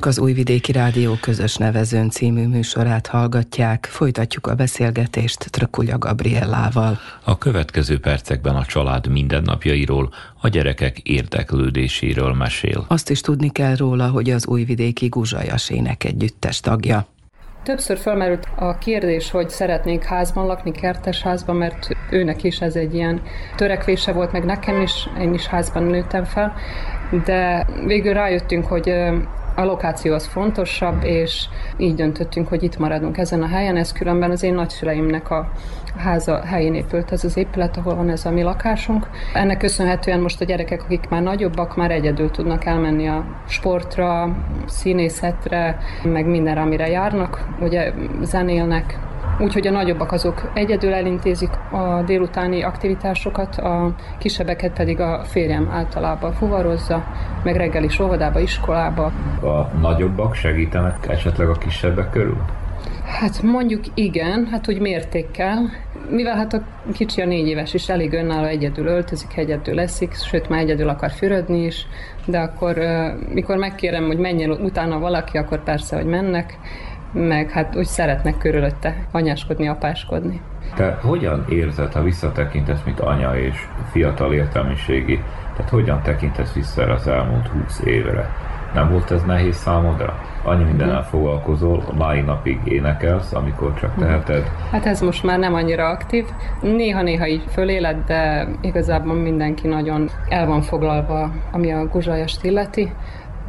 Önök 0.00 0.12
az 0.18 0.22
Újvidéki 0.22 0.72
Rádió 0.72 1.14
közös 1.20 1.56
nevezőn 1.56 2.10
című 2.10 2.46
műsorát 2.46 3.06
hallgatják. 3.06 3.86
Folytatjuk 3.90 4.46
a 4.46 4.54
beszélgetést 4.54 5.50
Trakulja 5.50 5.98
Gabriellával. 5.98 6.98
A 7.24 7.38
következő 7.38 7.98
percekben 7.98 8.56
a 8.56 8.64
család 8.64 9.06
mindennapjairól, 9.06 10.12
a 10.40 10.48
gyerekek 10.48 10.98
érdeklődéséről 10.98 12.32
mesél. 12.32 12.84
Azt 12.88 13.10
is 13.10 13.20
tudni 13.20 13.50
kell 13.50 13.76
róla, 13.76 14.08
hogy 14.08 14.30
az 14.30 14.46
Újvidéki 14.46 15.06
Guzsajas 15.06 15.70
ének 15.70 16.04
együttes 16.04 16.60
tagja. 16.60 17.06
Többször 17.62 17.98
felmerült 17.98 18.48
a 18.56 18.78
kérdés, 18.78 19.30
hogy 19.30 19.50
szeretnék 19.50 20.04
házban 20.04 20.46
lakni, 20.46 20.70
kertes 20.70 21.22
házban, 21.22 21.56
mert 21.56 21.88
őnek 22.10 22.44
is 22.44 22.60
ez 22.60 22.76
egy 22.76 22.94
ilyen 22.94 23.22
törekvése 23.56 24.12
volt, 24.12 24.32
meg 24.32 24.44
nekem 24.44 24.80
is, 24.80 25.08
én 25.20 25.34
is 25.34 25.46
házban 25.46 25.82
nőttem 25.82 26.24
fel, 26.24 26.54
de 27.24 27.66
végül 27.86 28.12
rájöttünk, 28.12 28.66
hogy 28.66 28.92
a 29.60 29.64
lokáció 29.64 30.14
az 30.14 30.26
fontosabb, 30.26 31.04
és 31.04 31.44
így 31.76 31.94
döntöttünk, 31.94 32.48
hogy 32.48 32.62
itt 32.62 32.78
maradunk 32.78 33.18
ezen 33.18 33.42
a 33.42 33.46
helyen. 33.46 33.76
Ez 33.76 33.92
különben 33.92 34.30
az 34.30 34.42
én 34.42 34.54
nagyszüleimnek 34.54 35.30
a 35.30 35.50
háza 35.96 36.40
helyén 36.44 36.74
épült 36.74 37.12
ez 37.12 37.24
az 37.24 37.36
épület, 37.36 37.76
ahol 37.76 37.94
van 37.94 38.10
ez 38.10 38.24
a 38.24 38.30
mi 38.30 38.42
lakásunk. 38.42 39.06
Ennek 39.34 39.58
köszönhetően 39.58 40.20
most 40.20 40.40
a 40.40 40.44
gyerekek, 40.44 40.82
akik 40.82 41.08
már 41.08 41.22
nagyobbak, 41.22 41.76
már 41.76 41.90
egyedül 41.90 42.30
tudnak 42.30 42.64
elmenni 42.64 43.08
a 43.08 43.24
sportra, 43.48 44.36
színészetre, 44.66 45.78
meg 46.02 46.26
mindenre, 46.26 46.60
amire 46.60 46.88
járnak. 46.88 47.46
Ugye 47.60 47.92
zenélnek, 48.22 48.98
Úgyhogy 49.40 49.66
a 49.66 49.70
nagyobbak 49.70 50.12
azok 50.12 50.50
egyedül 50.54 50.92
elintézik 50.92 51.50
a 51.72 52.02
délutáni 52.06 52.62
aktivitásokat, 52.62 53.56
a 53.56 53.94
kisebbeket 54.18 54.72
pedig 54.72 55.00
a 55.00 55.24
férjem 55.24 55.68
általában 55.72 56.32
fuvarozza, 56.32 57.04
meg 57.42 57.56
reggel 57.56 57.84
is 57.84 57.98
óvodába, 57.98 58.40
iskolába. 58.40 59.04
A 59.42 59.70
nagyobbak 59.80 60.34
segítenek 60.34 61.08
esetleg 61.08 61.48
a 61.48 61.52
kisebbek 61.52 62.10
körül? 62.10 62.44
Hát 63.04 63.42
mondjuk 63.42 63.84
igen, 63.94 64.48
hát 64.50 64.68
úgy 64.68 64.80
mértékkel. 64.80 65.70
Mivel 66.10 66.36
hát 66.36 66.52
a 66.52 66.62
kicsi 66.92 67.20
a 67.20 67.26
négy 67.26 67.46
éves 67.46 67.74
is 67.74 67.88
elég 67.88 68.12
önálló, 68.12 68.46
egyedül 68.46 68.86
öltözik, 68.86 69.36
egyedül 69.36 69.74
leszik, 69.74 70.14
sőt 70.14 70.48
már 70.48 70.60
egyedül 70.60 70.88
akar 70.88 71.10
fürödni 71.10 71.64
is, 71.64 71.86
de 72.24 72.38
akkor 72.38 72.78
mikor 73.32 73.56
megkérem, 73.56 74.06
hogy 74.06 74.18
menjen 74.18 74.50
utána 74.50 74.98
valaki, 74.98 75.38
akkor 75.38 75.62
persze, 75.62 75.96
hogy 75.96 76.06
mennek, 76.06 76.58
meg 77.12 77.50
hát 77.50 77.76
úgy 77.76 77.86
szeretnek 77.86 78.38
körülötte 78.38 78.94
anyáskodni, 79.12 79.68
apáskodni. 79.68 80.40
Te 80.74 80.98
hogyan 81.02 81.44
érzed, 81.48 81.92
ha 81.92 82.02
visszatekintesz, 82.02 82.82
mint 82.84 83.00
anya 83.00 83.36
és 83.36 83.66
fiatal 83.90 84.32
értelmiségi, 84.32 85.22
tehát 85.56 85.70
hogyan 85.70 86.02
tekintesz 86.02 86.52
vissza 86.52 86.82
az 86.82 87.08
elmúlt 87.08 87.46
húsz 87.46 87.80
évre? 87.84 88.30
Nem 88.74 88.90
volt 88.90 89.10
ez 89.10 89.22
nehéz 89.22 89.56
számodra? 89.56 90.18
Annyi 90.42 90.64
mindennel 90.64 91.02
foglalkozol, 91.02 91.82
a 91.88 91.94
mai 91.94 92.20
napig 92.20 92.58
énekelsz, 92.64 93.32
amikor 93.32 93.74
csak 93.74 93.94
teheted. 93.98 94.50
Hát 94.70 94.86
ez 94.86 95.00
most 95.00 95.24
már 95.24 95.38
nem 95.38 95.54
annyira 95.54 95.88
aktív. 95.88 96.24
Néha-néha 96.60 97.26
így 97.26 97.44
föléled, 97.52 97.96
de 98.06 98.48
igazából 98.60 99.14
mindenki 99.14 99.68
nagyon 99.68 100.10
el 100.28 100.46
van 100.46 100.62
foglalva, 100.62 101.30
ami 101.52 101.72
a 101.72 101.86
guzsajast 101.86 102.44
illeti 102.44 102.92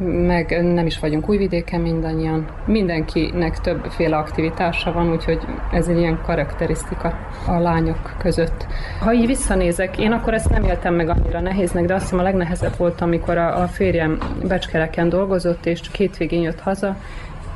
meg 0.06 0.72
nem 0.72 0.86
is 0.86 0.98
vagyunk 0.98 1.28
újvidéken 1.28 1.80
mindannyian. 1.80 2.46
Mindenkinek 2.66 3.60
többféle 3.60 4.16
aktivitása 4.16 4.92
van, 4.92 5.10
úgyhogy 5.10 5.40
ez 5.72 5.88
egy 5.88 5.98
ilyen 5.98 6.20
karakterisztika 6.22 7.18
a 7.46 7.58
lányok 7.58 8.14
között. 8.18 8.66
Ha 9.00 9.12
így 9.12 9.26
visszanézek, 9.26 9.98
én 9.98 10.12
akkor 10.12 10.34
ezt 10.34 10.48
nem 10.48 10.64
éltem 10.64 10.94
meg 10.94 11.08
annyira 11.08 11.40
nehéznek, 11.40 11.84
de 11.84 11.94
azt 11.94 12.02
hiszem 12.02 12.18
a 12.18 12.22
legnehezebb 12.22 12.76
volt, 12.76 13.00
amikor 13.00 13.38
a, 13.38 13.62
a 13.62 13.66
férjem 13.66 14.18
becskereken 14.48 15.08
dolgozott, 15.08 15.66
és 15.66 15.80
két 15.92 16.16
végén 16.16 16.42
jött 16.42 16.60
haza. 16.60 16.96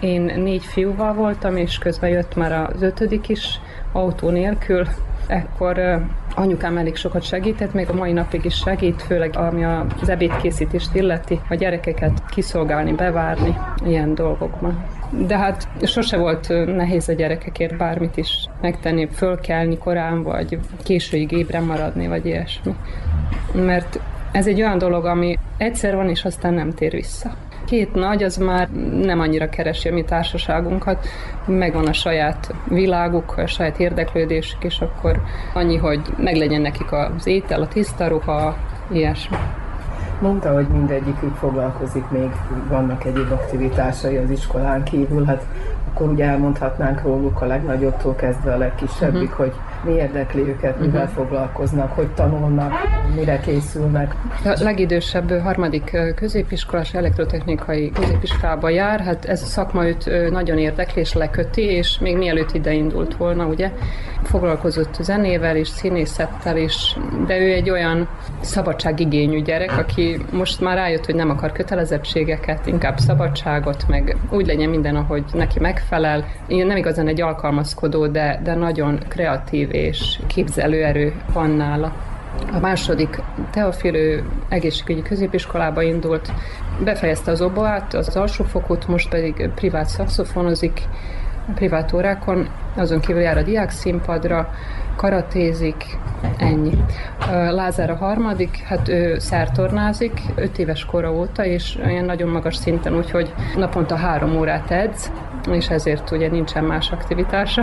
Én 0.01 0.21
négy 0.37 0.65
fiúval 0.65 1.15
voltam, 1.15 1.57
és 1.57 1.79
közben 1.79 2.11
jött 2.11 2.35
már 2.35 2.53
az 2.53 2.83
ötödik 2.83 3.29
is, 3.29 3.61
autó 3.93 4.31
nélkül, 4.31 4.87
ekkor 5.27 6.03
anyukám 6.37 6.77
elég 6.77 6.97
sokat 6.97 7.23
segített, 7.23 7.73
még 7.73 7.89
a 7.91 7.95
mai 7.95 8.13
napig 8.13 8.45
is 8.45 8.55
segít, 8.55 9.03
főleg 9.03 9.37
ami 9.37 9.65
az 10.01 10.09
ebédkészítést 10.09 10.95
illeti, 10.95 11.41
a 11.49 11.55
gyerekeket 11.55 12.23
kiszolgálni, 12.29 12.93
bevárni, 12.93 13.57
ilyen 13.85 14.15
dolgokban. 14.15 14.85
De 15.27 15.39
hát 15.39 15.69
sose 15.83 16.17
volt 16.17 16.49
nehéz 16.77 17.09
a 17.09 17.13
gyerekekért 17.13 17.77
bármit 17.77 18.17
is 18.17 18.47
megtenni, 18.61 19.09
fölkelni 19.13 19.79
korán, 19.79 20.23
vagy 20.23 20.59
későig 20.83 21.33
ébren 21.33 21.63
maradni, 21.63 22.09
vagy 22.09 22.27
ilyesmi. 22.27 22.75
Mert 23.55 24.01
ez 24.33 24.47
egy 24.47 24.61
olyan 24.61 24.79
dolog, 24.79 25.05
ami 25.05 25.39
egyszer 25.57 25.95
van, 25.95 26.09
és 26.09 26.25
aztán 26.25 26.55
nem 26.55 26.73
tér 26.73 26.93
vissza. 26.93 27.35
Két 27.67 27.95
nagy 27.95 28.23
az 28.23 28.37
már 28.37 28.69
nem 29.03 29.21
annyira 29.21 29.49
keresi 29.49 29.89
a 29.89 29.93
mi 29.93 30.05
társaságunkat, 30.05 31.07
megvan 31.47 31.87
a 31.87 31.93
saját 31.93 32.55
világuk, 32.65 33.35
a 33.37 33.47
saját 33.47 33.79
érdeklődésük, 33.79 34.65
és 34.65 34.81
akkor 34.81 35.23
annyi, 35.55 35.77
hogy 35.77 36.01
meglegyen 36.17 36.61
nekik 36.61 36.93
az 36.93 37.27
étel, 37.27 37.63
a 37.63 37.69
tiszta 37.69 38.09
ruha, 38.09 38.57
ilyesmi. 38.93 39.37
Mondta, 40.21 40.53
hogy 40.53 40.67
mindegyikük 40.67 41.35
foglalkozik, 41.35 42.09
még 42.09 42.31
vannak 42.69 43.05
egyéb 43.05 43.33
aktivitásai 43.33 44.17
az 44.17 44.31
iskolán 44.31 44.83
kívül, 44.83 45.25
hát 45.25 45.47
akkor 45.91 46.09
ugye 46.09 46.25
elmondhatnánk 46.25 47.03
róluk 47.03 47.41
a 47.41 47.47
legnagyobbtól 47.47 48.15
kezdve 48.15 48.53
a 48.53 48.57
legkisebbig, 48.57 49.23
uh-huh. 49.23 49.37
hogy 49.37 49.53
mi 49.85 49.93
érdekli 49.93 50.41
őket, 50.41 50.81
mivel 50.81 51.03
uh-huh. 51.03 51.17
foglalkoznak, 51.17 51.93
hogy 51.93 52.09
tanulnak, 52.09 52.73
mire 53.15 53.41
készülnek. 53.41 54.15
A 54.45 54.59
legidősebb 54.63 55.41
harmadik 55.41 55.97
középiskolás 56.15 56.95
elektrotechnikai 56.95 57.91
középiskolába 57.91 58.69
jár, 58.69 59.01
hát 59.01 59.25
ez 59.25 59.43
a 59.43 59.47
szakma 59.47 59.87
őt 59.87 60.31
nagyon 60.31 60.59
érdekli 60.59 61.01
és 61.01 61.13
leköti, 61.13 61.63
és 61.63 61.99
még 61.99 62.17
mielőtt 62.17 62.53
ide 62.53 62.73
indult 62.73 63.17
volna, 63.17 63.47
ugye, 63.47 63.71
foglalkozott 64.27 64.95
zenével 65.01 65.57
és 65.57 65.69
színészettel 65.69 66.57
is, 66.57 66.97
de 67.27 67.39
ő 67.39 67.53
egy 67.53 67.71
olyan 67.71 68.09
szabadságigényű 68.41 69.43
gyerek, 69.43 69.79
aki 69.79 70.21
most 70.33 70.61
már 70.61 70.77
rájött, 70.77 71.05
hogy 71.05 71.15
nem 71.15 71.31
akar 71.31 71.53
kötelezettségeket, 71.53 72.67
inkább 72.67 72.99
szabadságot, 72.99 73.85
meg 73.89 74.17
úgy 74.31 74.47
legyen 74.47 74.69
minden, 74.69 74.97
ahogy 74.97 75.25
neki 75.33 75.61
megfelel. 75.77 76.25
Nem 76.47 76.77
igazán 76.77 77.09
egy 77.09 77.21
alkalmazkodó, 77.21 78.07
de, 78.07 78.41
de 78.43 78.55
nagyon 78.55 78.99
kreatív 79.09 79.75
és 79.75 80.19
képzelőerő 80.27 81.15
van 81.33 81.51
nála. 81.51 81.93
A 82.53 82.59
második 82.59 83.23
Teofilő 83.51 84.25
egészségügyi 84.49 85.03
középiskolába 85.03 85.83
indult, 85.83 86.33
befejezte 86.85 87.31
az 87.31 87.41
oboát, 87.41 87.95
az 87.95 88.17
alsófokút, 88.17 88.89
most 88.89 89.09
pedig 89.09 89.51
privát 89.55 89.89
szakszofonozik, 89.89 90.83
privát 91.55 91.93
órákon, 91.93 92.49
azon 92.77 93.01
kívül 93.01 93.23
jár 93.23 93.39
a 93.39 93.43
diák 93.43 93.71
színpadra, 93.71 94.51
karatézik, 94.97 95.99
ennyi. 96.39 96.85
Lázár 97.31 97.91
a 97.91 97.97
harmadik, 97.97 98.59
hát 98.59 98.89
ő 98.89 99.19
szertornázik, 99.19 100.21
öt 100.35 100.59
éves 100.59 100.85
kora 100.85 101.13
óta, 101.13 101.45
és 101.45 101.79
ilyen 101.87 102.05
nagyon 102.05 102.29
magas 102.29 102.57
szinten, 102.57 102.97
úgyhogy 102.97 103.35
naponta 103.57 103.97
három 103.97 104.37
órát 104.37 104.71
edz, 104.71 105.11
és 105.53 105.69
ezért 105.69 106.11
ugye 106.11 106.29
nincsen 106.29 106.65
más 106.65 106.91
aktivitása. 106.91 107.63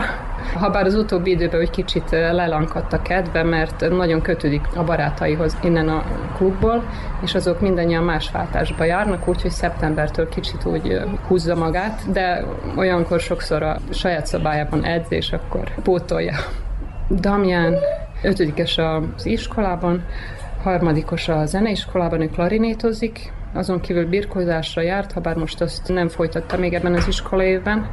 Habár 0.54 0.86
az 0.86 0.96
utóbbi 0.96 1.32
időben 1.32 1.62
egy 1.62 1.70
kicsit 1.70 2.10
lelankadt 2.10 2.94
a 2.94 3.02
kedve, 3.02 3.44
mert 3.44 3.90
nagyon 3.90 4.22
kötődik 4.22 4.68
a 4.76 4.84
barátaihoz 4.84 5.58
innen 5.64 5.90
a 5.90 6.04
klubból, 6.38 6.84
és 7.22 7.36
azok 7.36 7.62
mindannyian 7.62 8.04
más 8.04 8.32
váltásba 8.32 8.84
járnak, 8.84 9.28
úgyhogy 9.28 9.52
szeptembertől 9.52 10.30
kicsit 10.30 10.66
úgy 10.66 11.00
húzza 11.28 11.56
magát, 11.56 12.12
de 12.12 12.46
olyankor 12.78 13.20
sokszor 13.20 13.64
a 13.64 13.78
saját 13.90 14.26
szabályában 14.26 14.84
edz, 14.84 15.06
és 15.10 15.32
akkor 15.32 15.82
pótolja. 15.84 16.36
Damján 17.10 17.76
ötödikes 18.24 18.78
az 18.78 19.26
iskolában, 19.26 20.06
harmadikos 20.64 21.28
a 21.28 21.46
zeneiskolában, 21.46 22.22
ő 22.22 22.28
klarinétozik, 22.28 23.32
azon 23.54 23.80
kívül 23.80 24.10
birkózásra 24.10 24.82
járt, 24.82 25.12
ha 25.12 25.20
bár 25.20 25.36
most 25.36 25.62
azt 25.62 25.88
nem 25.88 26.08
folytatta 26.08 26.58
még 26.58 26.74
ebben 26.74 26.94
az 26.94 27.08
iskola 27.08 27.44
évben, 27.44 27.90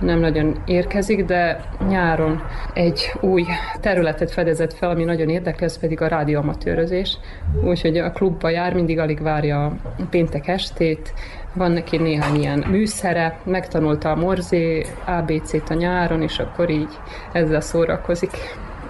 nem 0.00 0.18
nagyon 0.18 0.62
érkezik, 0.64 1.24
de 1.24 1.64
nyáron 1.88 2.42
egy 2.72 3.12
új 3.20 3.44
területet 3.80 4.30
fedezett 4.30 4.72
fel, 4.72 4.90
ami 4.90 5.04
nagyon 5.04 5.28
érdekli, 5.28 5.64
ez 5.64 5.78
pedig 5.78 6.00
a 6.00 6.06
rádióamatőrözés. 6.06 7.18
Úgyhogy 7.64 7.98
a 7.98 8.10
klubba 8.10 8.48
jár, 8.48 8.74
mindig 8.74 8.98
alig 8.98 9.22
várja 9.22 9.64
a 9.64 9.72
péntek 10.10 10.48
estét, 10.48 11.12
van 11.54 11.70
neki 11.70 11.96
néhány 11.96 12.34
ilyen 12.34 12.64
műszere, 12.68 13.38
megtanulta 13.44 14.10
a 14.10 14.16
morzé 14.16 14.86
ABC-t 15.06 15.70
a 15.70 15.74
nyáron, 15.74 16.22
és 16.22 16.38
akkor 16.38 16.70
így 16.70 16.98
ezzel 17.32 17.60
szórakozik. 17.60 18.30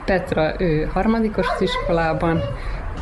Petra, 0.05 0.55
ő 0.59 0.89
harmadikos 0.93 1.47
az 1.55 1.63
iskolában, 1.63 2.41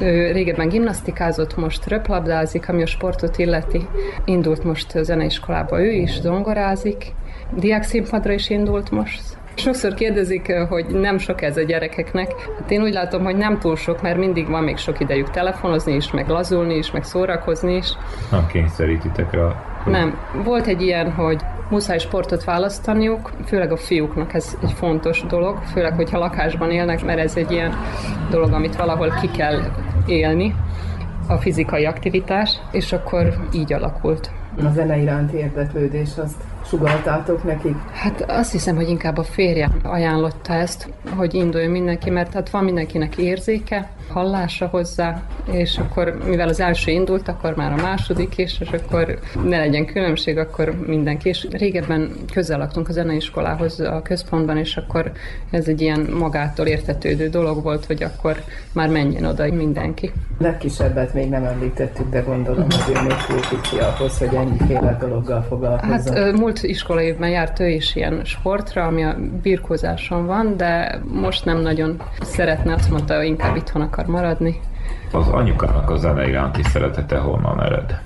ő 0.00 0.32
régebben 0.32 0.68
gimnasztikázott, 0.68 1.56
most 1.56 1.86
röplabdázik, 1.86 2.68
ami 2.68 2.82
a 2.82 2.86
sportot 2.86 3.38
illeti. 3.38 3.86
Indult 4.24 4.64
most 4.64 5.04
zeneiskolába 5.04 5.80
ő 5.80 5.90
is, 5.90 6.20
zongorázik. 6.20 7.12
Diák 7.56 7.82
színpadra 7.82 8.32
is 8.32 8.50
indult 8.50 8.90
most. 8.90 9.20
Sokszor 9.54 9.94
kérdezik, 9.94 10.52
hogy 10.68 10.86
nem 10.86 11.18
sok 11.18 11.42
ez 11.42 11.56
a 11.56 11.62
gyerekeknek. 11.62 12.32
Hát 12.58 12.70
én 12.70 12.82
úgy 12.82 12.92
látom, 12.92 13.24
hogy 13.24 13.36
nem 13.36 13.58
túl 13.58 13.76
sok, 13.76 14.02
mert 14.02 14.18
mindig 14.18 14.48
van 14.48 14.64
még 14.64 14.76
sok 14.76 15.00
idejük 15.00 15.30
telefonozni 15.30 15.94
is, 15.94 16.10
meg 16.10 16.28
lazulni 16.28 16.74
is, 16.74 16.90
meg 16.90 17.04
szórakozni 17.04 17.76
is. 17.76 17.86
Nem 18.30 18.46
kényszerítitek 18.46 19.32
rá. 19.32 19.67
Nem. 19.86 20.18
Volt 20.44 20.66
egy 20.66 20.82
ilyen, 20.82 21.12
hogy 21.12 21.40
muszáj 21.70 21.98
sportot 21.98 22.44
választaniuk, 22.44 23.30
főleg 23.46 23.72
a 23.72 23.76
fiúknak 23.76 24.34
ez 24.34 24.56
egy 24.62 24.72
fontos 24.72 25.24
dolog, 25.28 25.58
főleg, 25.72 25.94
hogyha 25.94 26.18
lakásban 26.18 26.70
élnek, 26.70 27.04
mert 27.04 27.18
ez 27.18 27.36
egy 27.36 27.50
ilyen 27.50 27.74
dolog, 28.30 28.52
amit 28.52 28.76
valahol 28.76 29.14
ki 29.20 29.30
kell 29.30 29.60
élni, 30.06 30.54
a 31.28 31.36
fizikai 31.36 31.84
aktivitás, 31.84 32.60
és 32.70 32.92
akkor 32.92 33.48
így 33.52 33.72
alakult. 33.72 34.30
A 34.64 34.70
zene 34.72 34.96
iránti 34.96 35.36
érdeklődés, 35.36 36.08
azt 36.16 36.42
sugaltátok 36.66 37.44
nekik? 37.44 37.76
Hát 37.92 38.24
azt 38.30 38.52
hiszem, 38.52 38.76
hogy 38.76 38.88
inkább 38.88 39.16
a 39.16 39.22
férje 39.22 39.70
ajánlotta 39.82 40.52
ezt, 40.52 40.88
hogy 41.16 41.34
induljon 41.34 41.70
mindenki, 41.70 42.10
mert 42.10 42.32
hát 42.32 42.50
van 42.50 42.64
mindenkinek 42.64 43.16
érzéke, 43.16 43.88
hallása 44.08 44.66
hozzá, 44.66 45.22
és 45.50 45.78
akkor, 45.78 46.18
mivel 46.26 46.48
az 46.48 46.60
első 46.60 46.90
indult, 46.90 47.28
akkor 47.28 47.54
már 47.56 47.72
a 47.72 47.82
második 47.82 48.38
is, 48.38 48.60
és 48.60 48.68
akkor 48.68 49.18
ne 49.44 49.58
legyen 49.58 49.86
különbség, 49.86 50.38
akkor 50.38 50.74
mindenki. 50.86 51.28
És 51.28 51.46
régebben 51.50 52.12
közel 52.32 52.58
laktunk 52.58 52.88
a 52.88 52.92
zeneiskolához 52.92 53.80
a 53.80 54.02
központban, 54.02 54.56
és 54.56 54.76
akkor 54.76 55.12
ez 55.50 55.68
egy 55.68 55.80
ilyen 55.80 56.00
magától 56.18 56.66
értetődő 56.66 57.28
dolog 57.28 57.62
volt, 57.62 57.84
hogy 57.84 58.02
akkor 58.02 58.42
már 58.72 58.88
menjen 58.88 59.24
oda 59.24 59.52
mindenki. 59.52 60.12
Legkisebbet 60.38 61.14
még 61.14 61.28
nem 61.28 61.44
említettük, 61.44 62.10
de 62.10 62.20
gondolom, 62.20 62.62
hogy 62.62 62.96
ő 62.96 63.00
még 63.02 63.16
túl 63.26 63.40
kicsi 63.40 63.76
ahhoz, 63.78 64.18
hogy 64.18 64.34
ennyiféle 64.34 64.96
dologgal 65.00 65.42
foglalkozzon. 65.42 66.16
Hát 66.16 66.32
múlt 66.32 66.62
iskola 66.62 67.02
évben 67.02 67.30
járt 67.30 67.60
ő 67.60 67.68
is 67.68 67.96
ilyen 67.96 68.20
sportra, 68.24 68.84
ami 68.84 69.04
a 69.04 69.16
birkózáson 69.42 70.26
van, 70.26 70.56
de 70.56 71.00
most 71.12 71.44
nem 71.44 71.60
nagyon 71.60 72.02
szeretne, 72.22 72.74
azt 72.74 72.90
mondta, 72.90 73.16
hogy 73.16 73.26
inkább 73.26 73.56
itthon 73.56 73.82
akar 73.82 73.97
maradni. 74.06 74.60
Az 75.12 75.28
anyukának 75.28 75.90
a 75.90 75.96
zene 75.96 76.28
iránti 76.28 76.62
szeretete 76.62 77.18
honnan 77.18 77.62
ered? 77.62 78.00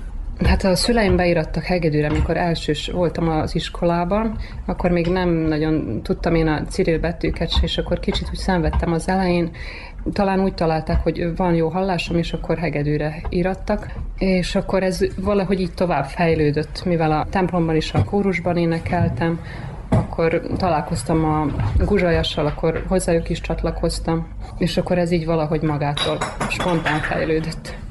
Hát 0.45 0.63
a 0.63 0.75
szüleim 0.75 1.15
beirattak 1.15 1.63
hegedűre, 1.63 2.07
amikor 2.07 2.37
elsős 2.37 2.89
voltam 2.93 3.29
az 3.29 3.55
iskolában, 3.55 4.37
akkor 4.65 4.91
még 4.91 5.07
nem 5.07 5.29
nagyon 5.29 6.01
tudtam 6.03 6.35
én 6.35 6.47
a 6.47 6.61
ciril 6.61 6.99
betűket 6.99 7.51
és 7.61 7.77
akkor 7.77 7.99
kicsit 7.99 8.27
úgy 8.29 8.37
szenvedtem 8.37 8.93
az 8.93 9.09
elején. 9.09 9.51
Talán 10.13 10.39
úgy 10.39 10.53
találták, 10.53 11.03
hogy 11.03 11.35
van 11.35 11.53
jó 11.53 11.69
hallásom, 11.69 12.17
és 12.17 12.33
akkor 12.33 12.57
hegedűre 12.57 13.21
írattak. 13.29 13.87
És 14.17 14.55
akkor 14.55 14.83
ez 14.83 14.99
valahogy 15.17 15.59
így 15.59 15.73
tovább 15.73 16.05
fejlődött, 16.05 16.85
mivel 16.85 17.11
a 17.11 17.25
templomban 17.29 17.75
is 17.75 17.93
a 17.93 18.03
kórusban 18.03 18.57
énekeltem, 18.57 19.39
akkor 20.13 20.41
találkoztam 20.57 21.25
a 21.25 21.45
guzsajassal, 21.85 22.45
akkor 22.45 22.83
hozzájuk 22.87 23.29
is 23.29 23.41
csatlakoztam, 23.41 24.27
és 24.57 24.77
akkor 24.77 24.97
ez 24.97 25.11
így 25.11 25.25
valahogy 25.25 25.61
magától 25.61 26.17
spontán 26.49 26.99
fejlődött. 26.99 27.82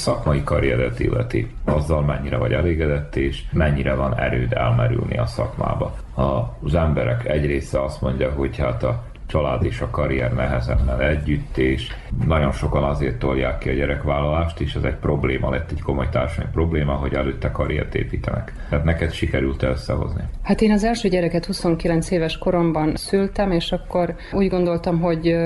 Szakmai 0.00 0.42
karrieret 0.42 1.00
illeti, 1.00 1.50
azzal 1.64 2.02
mennyire 2.02 2.36
vagy 2.36 2.52
elégedett, 2.52 3.16
és 3.16 3.42
mennyire 3.52 3.94
van 3.94 4.18
erőd 4.18 4.52
elmerülni 4.52 5.18
a 5.18 5.26
szakmába. 5.26 5.94
Az 6.62 6.74
emberek 6.74 7.28
egy 7.28 7.46
része 7.46 7.82
azt 7.82 8.00
mondja, 8.00 8.30
hogy 8.30 8.56
hát 8.56 8.82
a 8.82 9.02
család 9.30 9.64
és 9.64 9.80
a 9.80 9.90
karrier 9.90 10.32
nehezen 10.32 10.78
megy 10.86 11.00
együtt, 11.00 11.56
és 11.56 11.88
nagyon 12.26 12.52
sokan 12.52 12.84
azért 12.84 13.18
tolják 13.18 13.58
ki 13.58 13.68
a 13.68 13.72
gyerekvállalást, 13.72 14.60
és 14.60 14.74
ez 14.74 14.82
egy 14.82 14.94
probléma 14.94 15.50
lett, 15.50 15.70
egy 15.70 15.82
komoly 15.82 16.08
társadalmi 16.08 16.50
probléma, 16.52 16.92
hogy 16.92 17.14
előtte 17.14 17.50
karriert 17.50 17.94
építenek. 17.94 18.52
Tehát 18.68 18.84
neked 18.84 19.12
sikerült 19.12 19.62
összehozni? 19.62 20.22
Hát 20.42 20.60
én 20.60 20.72
az 20.72 20.84
első 20.84 21.08
gyereket 21.08 21.44
29 21.44 22.10
éves 22.10 22.38
koromban 22.38 22.96
szültem, 22.96 23.50
és 23.50 23.72
akkor 23.72 24.14
úgy 24.32 24.48
gondoltam, 24.48 25.00
hogy 25.00 25.36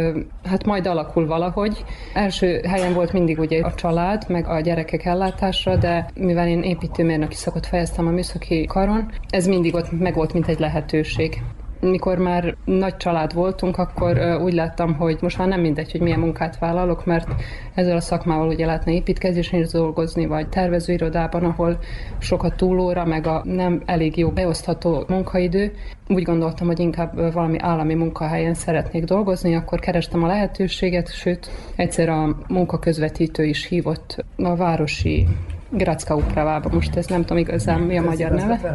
hát 0.44 0.64
majd 0.64 0.86
alakul 0.86 1.26
valahogy. 1.26 1.84
Első 2.14 2.60
helyen 2.68 2.92
volt 2.92 3.12
mindig 3.12 3.38
ugye 3.38 3.62
a 3.62 3.74
család, 3.74 4.24
meg 4.28 4.48
a 4.48 4.60
gyerekek 4.60 5.04
ellátása, 5.04 5.76
de 5.76 6.10
mivel 6.14 6.48
én 6.48 6.62
építőmérnöki 6.62 7.34
szakot 7.34 7.66
fejeztem 7.66 8.06
a 8.06 8.10
műszaki 8.10 8.64
karon, 8.64 9.10
ez 9.28 9.46
mindig 9.46 9.74
ott 9.74 9.98
meg 9.98 10.14
volt, 10.14 10.32
mint 10.32 10.48
egy 10.48 10.58
lehetőség 10.58 11.42
mikor 11.90 12.18
már 12.18 12.56
nagy 12.64 12.96
család 12.96 13.34
voltunk, 13.34 13.78
akkor 13.78 14.38
úgy 14.42 14.52
láttam, 14.52 14.94
hogy 14.94 15.18
most 15.20 15.38
már 15.38 15.48
nem 15.48 15.60
mindegy, 15.60 15.90
hogy 15.90 16.00
milyen 16.00 16.18
munkát 16.18 16.58
vállalok, 16.58 17.04
mert 17.04 17.28
ezzel 17.74 17.96
a 17.96 18.00
szakmával 18.00 18.48
ugye 18.48 18.66
lehetne 18.66 18.92
építkezésen 18.92 19.60
is 19.60 19.68
dolgozni, 19.68 20.26
vagy 20.26 20.48
tervezőirodában, 20.48 21.44
ahol 21.44 21.78
sokat 22.18 22.56
túlóra, 22.56 23.04
meg 23.04 23.26
a 23.26 23.42
nem 23.44 23.82
elég 23.86 24.16
jó 24.16 24.28
beosztható 24.28 25.04
munkaidő. 25.08 25.72
Úgy 26.08 26.22
gondoltam, 26.22 26.66
hogy 26.66 26.80
inkább 26.80 27.32
valami 27.32 27.58
állami 27.58 27.94
munkahelyen 27.94 28.54
szeretnék 28.54 29.04
dolgozni, 29.04 29.54
akkor 29.54 29.78
kerestem 29.78 30.22
a 30.22 30.26
lehetőséget, 30.26 31.12
sőt, 31.12 31.50
egyszer 31.76 32.08
a 32.08 32.36
munkaközvetítő 32.48 33.44
is 33.44 33.66
hívott 33.66 34.24
a 34.36 34.56
városi 34.56 35.26
Gracka 35.70 36.16
Upravába, 36.16 36.68
most 36.72 36.96
ez 36.96 37.06
nem 37.06 37.20
tudom 37.20 37.38
igazán 37.38 37.80
mi 37.80 37.98
a 37.98 38.02
magyar 38.02 38.30
neve. 38.30 38.74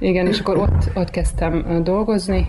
Igen, 0.00 0.26
és 0.26 0.40
akkor 0.40 0.56
ott, 0.56 0.90
ott 0.94 1.10
kezdtem 1.10 1.80
dolgozni. 1.84 2.48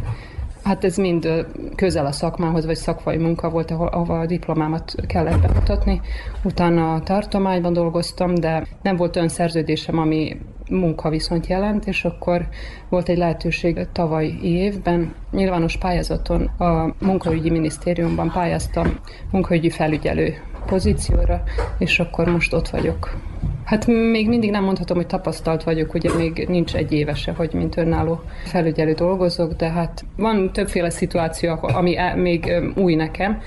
Hát 0.64 0.84
ez 0.84 0.98
mind 0.98 1.46
közel 1.76 2.06
a 2.06 2.12
szakmához, 2.12 2.66
vagy 2.66 2.76
szakmai 2.76 3.18
munka 3.18 3.50
volt, 3.50 3.72
ahol, 3.72 3.88
ahol 3.88 4.20
a 4.20 4.26
diplomámat 4.26 4.96
kellett 5.08 5.42
bemutatni. 5.42 6.02
Utána 6.44 6.94
a 6.94 7.00
tartományban 7.02 7.74
dolgoztam, 7.74 8.36
de 8.36 8.68
nem 8.82 8.96
volt 8.96 9.16
olyan 9.16 9.28
szerződésem, 9.28 9.98
ami 9.98 10.38
munkaviszont 10.70 11.48
jelent, 11.48 11.88
és 11.88 12.06
akkor 12.06 12.48
volt 12.90 13.10
egy 13.10 13.18
lehetőség 13.18 13.88
tavalyi 13.92 14.40
évben. 14.44 15.14
Nyilvános 15.32 15.78
pályázaton 15.78 16.42
a 16.42 16.94
munkaügyi 17.00 17.50
minisztériumban 17.50 18.32
pályáztam 18.32 19.00
munkaügyi 19.32 19.70
felügyelő 19.70 20.34
pozícióra, 20.66 21.44
és 21.78 22.00
akkor 22.00 22.28
most 22.28 22.54
ott 22.54 22.70
vagyok. 22.70 23.18
Hát 23.64 23.88
még 23.88 24.28
mindig 24.28 24.52
nem 24.52 24.64
mondhatom, 24.64 24.98
hogy 24.98 25.08
tapasztalt 25.08 25.64
vagyok, 25.64 25.94
ugye 25.94 26.16
még 26.18 26.46
nincs 26.50 26.76
egy 26.76 26.92
évese, 26.92 27.32
hogy 27.32 27.54
mint 27.54 27.78
önálló 27.78 28.22
felügyelő 28.44 28.94
dolgozok, 28.94 29.54
de 29.54 29.70
hát 29.70 30.06
van 30.18 30.54
többféle 30.54 30.90
szituáció, 30.90 31.58
ami 31.62 31.98
e- 31.98 32.16
még 32.16 32.52
új 32.76 32.96
nekem, 32.96 33.42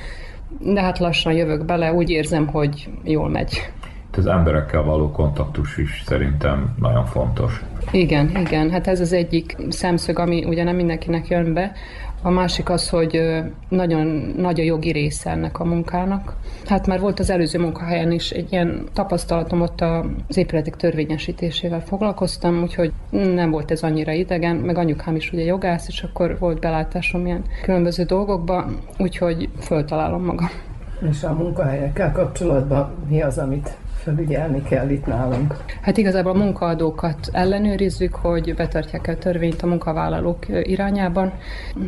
de 0.59 0.81
hát 0.81 0.99
lassan 0.99 1.33
jövök 1.33 1.65
bele, 1.65 1.93
úgy 1.93 2.11
érzem, 2.11 2.47
hogy 2.47 2.89
jól 3.03 3.29
megy. 3.29 3.71
Itt 4.09 4.17
az 4.17 4.27
emberekkel 4.27 4.83
való 4.83 5.11
kontaktus 5.11 5.77
is 5.77 6.03
szerintem 6.07 6.75
nagyon 6.81 7.07
fontos. 7.07 7.63
Igen, 7.91 8.37
igen, 8.37 8.71
hát 8.71 8.87
ez 8.87 9.01
az 9.01 9.13
egyik 9.13 9.57
szemszög, 9.69 10.19
ami 10.19 10.45
ugye 10.45 10.65
nem 10.65 10.77
mindenkinek 10.77 11.29
jön 11.29 11.53
be. 11.53 11.73
A 12.27 12.31
másik 12.31 12.71
az, 12.71 12.89
hogy 12.89 13.21
nagyon 13.69 14.07
nagy 14.37 14.61
a 14.61 14.63
jogi 14.63 14.91
része 14.91 15.31
ennek 15.31 15.61
a 15.61 15.65
munkának. 15.65 16.37
Hát 16.67 16.87
már 16.87 17.01
volt 17.01 17.19
az 17.19 17.31
előző 17.31 17.59
munkahelyen 17.59 18.13
is 18.13 18.31
egy 18.31 18.53
ilyen 18.53 18.85
tapasztalatom, 18.93 19.61
ott 19.61 19.81
az 19.81 20.37
épületek 20.37 20.77
törvényesítésével 20.77 21.81
foglalkoztam, 21.81 22.63
úgyhogy 22.63 22.93
nem 23.11 23.51
volt 23.51 23.71
ez 23.71 23.83
annyira 23.83 24.13
idegen, 24.13 24.57
meg 24.57 24.79
anyukám 24.79 25.17
is 25.17 25.33
ugye 25.33 25.43
jogász, 25.43 25.89
és 25.89 26.03
akkor 26.03 26.37
volt 26.39 26.61
belátásom 26.61 27.27
ilyen 27.27 27.43
különböző 27.63 28.03
dolgokba, 28.05 28.67
úgyhogy 28.99 29.49
föltalálom 29.61 30.25
magam. 30.25 30.51
És 31.11 31.23
a 31.23 31.33
munkahelyekkel 31.33 32.13
kapcsolatban 32.13 32.95
mi 33.09 33.23
az, 33.23 33.39
amit 33.39 33.77
felügyelni 34.05 34.63
kell 34.63 34.89
itt 34.89 35.07
nálunk? 35.07 35.57
Hát 35.81 35.97
igazából 35.97 36.33
a 36.33 36.39
munkaadókat 36.39 37.29
ellenőrizzük, 37.33 38.15
hogy 38.15 38.55
betartják 38.55 39.07
a 39.07 39.19
törvényt 39.19 39.63
a 39.63 39.67
munkavállalók 39.67 40.47
irányában. 40.63 41.33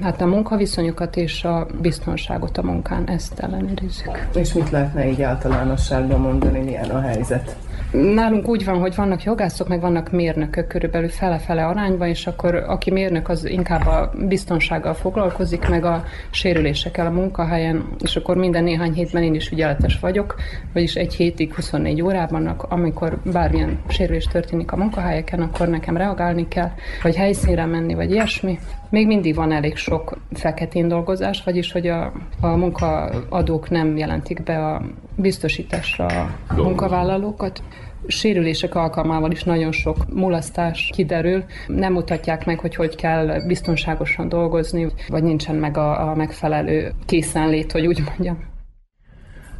Hát 0.03 0.21
a 0.21 0.27
munkaviszonyokat 0.27 1.17
és 1.17 1.45
a 1.45 1.67
biztonságot 1.81 2.59
a 2.59 2.63
munkán, 2.63 3.09
ezt 3.09 3.39
ellenőrizzük. 3.39 4.29
És 4.35 4.53
mit 4.53 4.71
lehetne 4.71 5.09
így 5.09 5.23
általánosságban 5.23 6.21
mondani, 6.21 6.59
milyen 6.59 6.91
a 6.91 7.01
helyzet? 7.01 7.57
Nálunk 7.91 8.49
úgy 8.49 8.65
van, 8.65 8.79
hogy 8.79 8.95
vannak 8.95 9.23
jogászok, 9.23 9.69
meg 9.69 9.81
vannak 9.81 10.11
mérnökök 10.11 10.67
körülbelül 10.67 11.09
fele-fele 11.09 11.67
arányban, 11.67 12.09
és 12.09 12.27
akkor 12.27 12.55
aki 12.55 12.91
mérnök, 12.91 13.29
az 13.29 13.45
inkább 13.45 13.87
a 13.87 14.13
biztonsággal 14.29 14.95
foglalkozik, 14.95 15.69
meg 15.69 15.85
a 15.85 16.05
sérülésekkel 16.31 17.07
a 17.07 17.11
munkahelyen, 17.11 17.85
és 18.03 18.17
akkor 18.17 18.37
minden 18.37 18.65
néhány 18.65 18.93
hétben 18.93 19.23
én 19.23 19.35
is 19.35 19.51
ügyeletes 19.51 19.99
vagyok, 20.01 20.35
vagyis 20.73 20.95
egy 20.95 21.15
hétig 21.15 21.55
24 21.55 22.03
órában, 22.03 22.47
amikor 22.47 23.19
bármilyen 23.33 23.79
sérülés 23.89 24.25
történik 24.25 24.73
a 24.73 24.77
munkahelyeken, 24.77 25.41
akkor 25.41 25.69
nekem 25.69 25.97
reagálni 25.97 26.49
kell, 26.49 26.71
vagy 27.03 27.17
helyszínre 27.17 27.67
menni, 27.67 27.95
vagy 27.95 28.11
ilyesmi. 28.11 28.59
Még 28.91 29.07
mindig 29.07 29.35
van 29.35 29.53
elég 29.53 29.77
sok 29.77 30.19
feketén 30.33 30.89
dolgozás, 30.89 31.43
vagyis 31.45 31.73
hogy 31.73 31.87
a, 31.87 32.13
a 32.41 32.47
munkaadók 32.47 33.71
nem 33.71 33.97
jelentik 33.97 34.43
be 34.43 34.67
a 34.67 34.83
biztosításra 35.17 36.07
a 36.07 36.55
munkavállalókat. 36.55 37.63
Sérülések 38.07 38.75
alkalmával 38.75 39.31
is 39.31 39.45
nagyon 39.45 39.73
sok 39.73 39.97
mulasztás 40.15 40.91
kiderül. 40.95 41.45
Nem 41.67 41.93
mutatják 41.93 42.47
meg, 42.47 42.59
hogy 42.59 42.75
hogy 42.75 42.97
kell 42.97 43.47
biztonságosan 43.47 44.29
dolgozni, 44.29 44.87
vagy 45.09 45.23
nincsen 45.23 45.55
meg 45.55 45.77
a, 45.77 46.11
a 46.11 46.15
megfelelő 46.15 46.93
készenlét, 47.07 47.73
hogy 47.73 47.87
úgy 47.87 48.03
mondjam. 48.07 48.39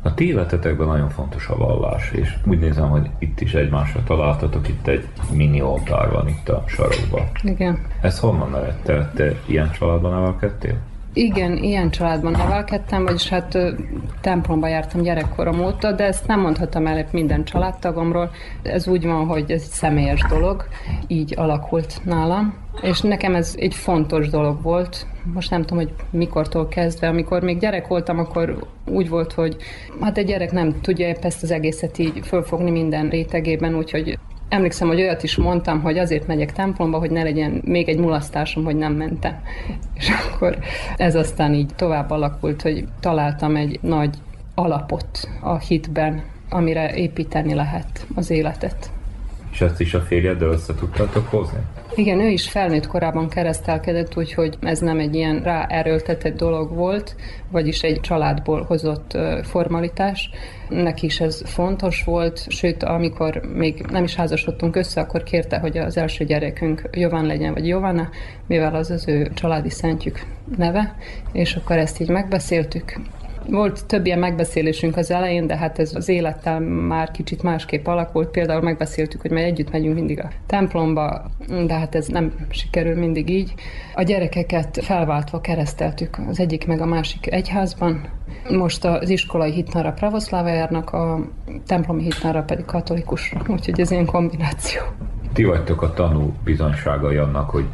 A 0.07 0.15
ti 0.15 0.29
életetekben 0.29 0.87
nagyon 0.87 1.09
fontos 1.09 1.49
a 1.49 1.57
vallás, 1.57 2.11
és 2.11 2.37
úgy 2.47 2.59
nézem, 2.59 2.89
hogy 2.89 3.11
itt 3.19 3.41
is 3.41 3.55
egymásra 3.55 4.03
találtatok, 4.03 4.69
itt 4.69 4.87
egy 4.87 5.09
mini 5.33 5.63
oltár 5.63 6.11
van 6.11 6.29
itt 6.29 6.49
a 6.49 6.65
sarokban. 6.67 7.23
Igen. 7.43 7.87
Ez 8.01 8.19
honnan 8.19 8.57
ered? 8.57 8.77
Te, 8.83 9.11
te 9.15 9.33
ilyen 9.47 9.71
családban 9.71 10.13
nevelkedtél? 10.13 10.77
Igen, 11.19 11.57
ilyen 11.57 11.91
családban 11.91 12.33
nevelkedtem, 12.33 13.05
vagyis 13.05 13.29
hát 13.29 13.59
templomba 14.21 14.69
jártam 14.69 15.03
gyerekkorom 15.03 15.61
óta, 15.61 15.93
de 15.93 16.05
ezt 16.05 16.27
nem 16.27 16.41
mondhatom 16.41 16.87
el 16.87 17.07
minden 17.11 17.45
családtagomról. 17.45 18.31
Ez 18.63 18.89
úgy 18.89 19.07
van, 19.07 19.27
hogy 19.27 19.51
ez 19.51 19.63
egy 19.63 19.71
személyes 19.71 20.21
dolog, 20.29 20.65
így 21.07 21.35
alakult 21.37 22.01
nálam. 22.05 22.55
És 22.83 23.01
nekem 23.01 23.35
ez 23.35 23.55
egy 23.59 23.75
fontos 23.75 24.29
dolog 24.29 24.63
volt. 24.63 25.07
Most 25.35 25.51
nem 25.51 25.63
tudom, 25.63 25.85
hogy 25.85 25.95
mikortól 26.11 26.69
kezdve. 26.69 27.09
Amikor 27.09 27.43
még 27.43 27.59
gyerek 27.59 27.87
voltam, 27.87 28.19
akkor 28.19 28.67
úgy 28.87 29.09
volt, 29.09 29.33
hogy 29.33 29.57
hát 30.01 30.19
egy 30.19 30.27
gyerek 30.27 30.53
nem 30.53 30.81
tudja 30.81 31.07
épp 31.07 31.25
ezt 31.25 31.43
az 31.43 31.51
egészet 31.51 31.99
így 31.99 32.21
fölfogni 32.25 32.71
minden 32.71 33.09
rétegében, 33.09 33.75
úgyhogy 33.75 34.19
Emlékszem, 34.49 34.89
hogy 34.89 35.01
olyat 35.01 35.23
is 35.23 35.37
mondtam, 35.37 35.81
hogy 35.81 35.99
azért 35.99 36.27
megyek 36.27 36.53
templomba, 36.53 36.99
hogy 36.99 37.11
ne 37.11 37.23
legyen 37.23 37.63
még 37.65 37.89
egy 37.89 37.99
mulasztásom, 37.99 38.65
hogy 38.65 38.77
nem 38.77 38.93
mentem. 38.93 39.41
És 39.95 40.09
akkor 40.09 40.59
ez 40.97 41.15
aztán 41.15 41.55
így 41.55 41.71
tovább 41.77 42.11
alakult, 42.11 42.63
hogy 42.63 42.85
találtam 43.01 43.57
egy 43.57 43.79
nagy 43.83 44.17
alapot 44.55 45.29
a 45.41 45.59
hitben, 45.59 46.23
amire 46.49 46.95
építeni 46.95 47.55
lehet 47.55 48.07
az 48.15 48.31
életet. 48.31 48.91
És 49.57 49.63
ezt 49.63 49.81
is 49.81 49.95
a 49.95 50.01
férjeddel 50.01 50.49
össze 50.49 50.75
tudtátok 50.75 51.29
hozni? 51.29 51.59
Igen, 51.95 52.21
ő 52.21 52.29
is 52.29 52.51
felnőtt 52.51 52.87
korában 52.87 53.29
keresztelkedett, 53.29 54.17
úgyhogy 54.17 54.57
ez 54.61 54.79
nem 54.79 54.99
egy 54.99 55.15
ilyen 55.15 55.43
ráerőltetett 55.43 56.37
dolog 56.37 56.75
volt, 56.75 57.17
vagyis 57.51 57.83
egy 57.83 58.01
családból 58.01 58.63
hozott 58.63 59.19
formalitás. 59.43 60.31
Neki 60.69 61.07
is 61.07 61.21
ez 61.21 61.43
fontos 61.45 62.05
volt, 62.05 62.47
sőt, 62.49 62.83
amikor 62.83 63.41
még 63.55 63.85
nem 63.91 64.05
is 64.05 64.15
házasodtunk 64.15 64.77
össze, 64.77 65.01
akkor 65.01 65.23
kérte, 65.23 65.59
hogy 65.59 65.79
az 65.79 65.97
első 65.97 66.25
gyerekünk 66.25 66.89
Jovan 66.93 67.27
legyen, 67.27 67.53
vagy 67.53 67.67
Jovana, 67.67 68.09
mivel 68.47 68.75
az 68.75 68.91
az 68.91 69.09
ő 69.09 69.31
családi 69.35 69.71
szentjük 69.71 70.21
neve, 70.57 70.97
és 71.33 71.55
akkor 71.55 71.77
ezt 71.77 72.01
így 72.01 72.09
megbeszéltük, 72.09 72.99
volt 73.51 73.87
több 73.87 74.07
ilyen 74.07 74.19
megbeszélésünk 74.19 74.97
az 74.97 75.11
elején, 75.11 75.47
de 75.47 75.57
hát 75.57 75.79
ez 75.79 75.95
az 75.95 76.09
élettel 76.09 76.61
már 76.61 77.11
kicsit 77.11 77.43
másképp 77.43 77.87
alakult. 77.87 78.29
Például 78.29 78.63
megbeszéltük, 78.63 79.21
hogy 79.21 79.31
majd 79.31 79.45
együtt 79.45 79.73
megyünk 79.73 79.95
mindig 79.95 80.21
a 80.21 80.31
templomba, 80.47 81.31
de 81.67 81.75
hát 81.75 81.95
ez 81.95 82.07
nem 82.07 82.33
sikerül 82.51 82.95
mindig 82.95 83.31
így. 83.31 83.55
A 83.95 84.03
gyerekeket 84.03 84.79
felváltva 84.83 85.41
kereszteltük 85.41 86.19
az 86.29 86.41
egyik 86.41 86.67
meg 86.67 86.81
a 86.81 86.87
másik 86.87 87.33
egyházban. 87.33 88.09
Most 88.51 88.85
az 88.85 89.09
iskolai 89.09 89.53
hitnára 89.53 89.93
pravoszláva 89.93 90.49
járnak, 90.49 90.93
a 90.93 91.27
templomi 91.67 92.03
hitnára 92.03 92.43
pedig 92.43 92.65
katolikusra, 92.65 93.41
úgyhogy 93.49 93.81
ez 93.81 93.91
ilyen 93.91 94.07
kombináció. 94.07 94.83
Ti 95.33 95.45
vagytok 95.45 95.83
a 95.83 95.93
tanú 95.93 96.35
bizonyságai 96.45 97.17
annak, 97.17 97.51
hogy 97.51 97.65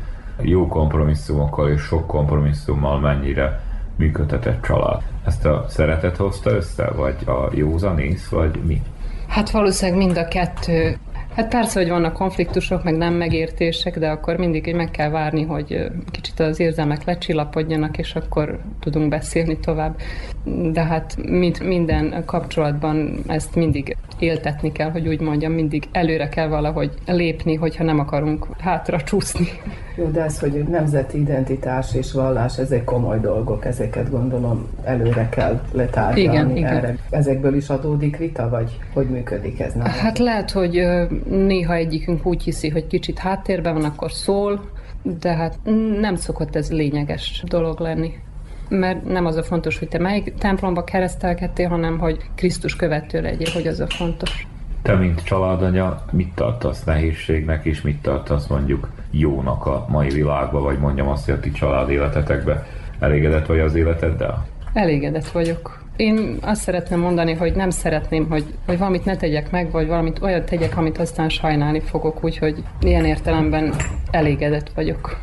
jó 0.41 0.67
kompromisszumokkal 0.67 1.71
és 1.71 1.81
sok 1.81 2.07
kompromisszummal 2.07 3.01
mennyire 3.01 3.61
működtetett 4.03 4.63
család. 4.63 5.03
Ezt 5.27 5.45
a 5.47 5.65
szeretet 5.69 6.17
hozta 6.17 6.51
össze, 6.51 6.91
vagy 6.91 7.17
a 7.27 7.51
józanész, 7.55 8.29
vagy 8.29 8.61
mi? 8.67 8.83
Hát 9.29 9.51
valószínűleg 9.51 10.07
mind 10.07 10.17
a 10.17 10.29
kettő. 10.29 10.97
Hát 11.35 11.49
persze, 11.49 11.81
hogy 11.81 11.89
vannak 11.89 12.13
konfliktusok, 12.13 12.85
meg 12.85 12.97
nem 12.97 13.15
megértések, 13.15 13.99
de 13.99 14.09
akkor 14.09 14.37
mindig 14.37 14.75
meg 14.75 14.91
kell 14.91 15.11
várni, 15.11 15.43
hogy 15.43 15.91
kicsit 16.11 16.41
az 16.41 16.61
érzelmek 16.61 17.05
lecsillapodjanak, 17.05 17.99
és 17.99 18.15
akkor 18.15 18.61
tudunk 18.81 19.09
beszélni 19.09 19.59
tovább. 19.59 19.97
De 20.73 20.85
hát 20.85 21.17
mint 21.23 21.61
minden 21.61 22.23
kapcsolatban 22.27 23.19
ezt 23.27 23.55
mindig 23.55 23.97
éltetni 24.19 24.73
kell, 24.73 24.91
hogy 24.91 25.09
úgy 25.09 25.21
mondjam, 25.21 25.53
mindig 25.53 25.89
előre 25.93 26.29
kell 26.29 26.49
valahogy 26.49 26.91
lépni, 27.07 27.55
hogyha 27.55 27.85
nem 27.85 27.99
akarunk 27.99 28.47
hátra 28.59 29.01
csúszni. 29.03 29.49
Jó, 29.97 30.07
de 30.11 30.23
ez, 30.23 30.39
hogy 30.39 30.65
nemzeti 30.69 31.19
identitás 31.19 31.95
és 31.95 32.13
vallás, 32.13 32.59
ezek 32.59 32.85
komoly 32.85 33.21
dolgok, 33.21 33.65
ezeket 33.65 34.11
gondolom 34.11 34.69
előre 34.85 35.29
kell 35.29 35.61
letárgyalni 35.73 36.33
Igen, 36.33 36.57
igen. 36.57 36.77
erre. 36.77 36.97
Ezekből 37.11 37.55
is 37.55 37.69
adódik 37.69 38.17
vita, 38.17 38.49
vagy 38.49 38.79
hogy 38.93 39.07
működik 39.07 39.61
ez 39.61 39.73
nálad? 39.73 39.93
Hát 39.93 40.19
lehet, 40.19 40.51
hogy 40.51 40.83
néha 41.29 41.75
egyikünk 41.75 42.27
úgy 42.27 42.43
hiszi, 42.43 42.69
hogy 42.69 42.87
kicsit 42.87 43.19
háttérben 43.19 43.75
van, 43.75 43.85
akkor 43.85 44.13
szól, 44.13 44.71
de 45.03 45.33
hát 45.35 45.59
nem 46.01 46.17
szokott 46.17 46.57
ez 46.57 46.73
lényeges 46.73 47.43
dolog 47.47 47.81
lenni. 47.81 48.13
Mert 48.69 49.05
nem 49.05 49.27
az 49.27 49.37
a 49.37 49.43
fontos, 49.43 49.79
hogy 49.79 49.89
te 49.89 49.99
melyik 49.99 50.35
templomba 50.35 50.85
keresztelkedtél, 50.85 51.69
hanem 51.69 51.99
hogy 51.99 52.19
Krisztus 52.35 52.77
követő 52.77 53.21
legyél, 53.21 53.51
hogy 53.53 53.67
az 53.67 53.81
a 53.81 53.87
fontos. 53.87 54.47
Te, 54.83 54.95
mint 54.95 55.25
családanya, 55.25 56.05
mit 56.11 56.35
tartasz 56.35 56.85
nehézségnek, 56.85 57.65
és 57.65 57.83
mit 57.83 58.03
tartasz 58.03 58.47
mondjuk 58.47 58.89
jónak 59.11 59.67
a 59.67 59.87
mai 59.89 60.09
világban, 60.09 60.63
vagy 60.63 60.79
mondjam 60.79 61.09
azt, 61.09 61.25
hogy 61.25 61.35
a 61.35 61.41
ti 61.41 61.51
család 61.51 61.91
életetekbe 61.91 62.67
elégedett 62.99 63.47
vagy 63.47 63.61
az 63.61 63.75
életeddel? 63.75 64.47
Elégedett 64.73 65.29
vagyok. 65.29 65.82
Én 65.97 66.37
azt 66.41 66.63
szeretném 66.63 67.01
mondani, 67.01 67.33
hogy 67.33 67.55
nem 67.55 67.71
szeretném, 67.71 68.29
hogy, 68.29 68.45
hogy 68.67 68.79
valamit 68.79 69.05
ne 69.05 69.17
tegyek 69.17 69.51
meg, 69.51 69.71
vagy 69.71 69.87
valamit 69.87 70.23
olyat 70.23 70.45
tegyek, 70.45 70.77
amit 70.77 70.99
aztán 70.99 71.29
sajnálni 71.29 71.81
fogok, 71.81 72.25
úgyhogy 72.25 72.63
ilyen 72.81 73.05
értelemben 73.05 73.75
elégedett 74.11 74.71
vagyok. 74.75 75.21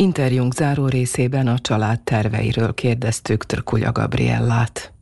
Interjúnk 0.00 0.52
záró 0.52 0.86
részében 0.86 1.46
a 1.46 1.58
család 1.58 2.00
terveiről 2.00 2.74
kérdeztük 2.74 3.44
Trkulja 3.44 3.92
Gabriellát. 3.92 4.92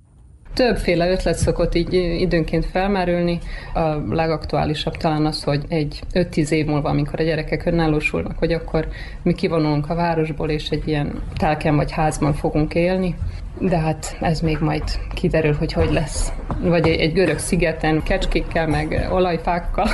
Többféle 0.54 1.10
ötlet 1.10 1.36
szokott 1.36 1.74
így 1.74 1.92
időnként 2.20 2.66
felmerülni. 2.66 3.38
A 3.74 3.80
legaktuálisabb 4.10 4.96
talán 4.96 5.26
az, 5.26 5.42
hogy 5.42 5.64
egy 5.68 6.00
5-10 6.12 6.48
év 6.48 6.66
múlva, 6.66 6.88
amikor 6.88 7.20
a 7.20 7.22
gyerekek 7.22 7.66
önállósulnak, 7.66 8.38
hogy 8.38 8.52
akkor 8.52 8.88
mi 9.22 9.34
kivonulunk 9.34 9.90
a 9.90 9.94
városból, 9.94 10.48
és 10.48 10.68
egy 10.68 10.88
ilyen 10.88 11.22
telken 11.34 11.76
vagy 11.76 11.92
házban 11.92 12.32
fogunk 12.32 12.74
élni. 12.74 13.14
De 13.58 13.78
hát 13.78 14.16
ez 14.20 14.40
még 14.40 14.58
majd 14.58 14.84
kiderül, 15.14 15.54
hogy 15.54 15.72
hogy 15.72 15.92
lesz. 15.92 16.32
Vagy 16.60 16.88
egy, 16.88 17.00
egy 17.00 17.12
görög 17.12 17.38
szigeten, 17.38 18.02
kecskékkel, 18.02 18.66
meg 18.66 19.08
olajfákkal. 19.10 19.88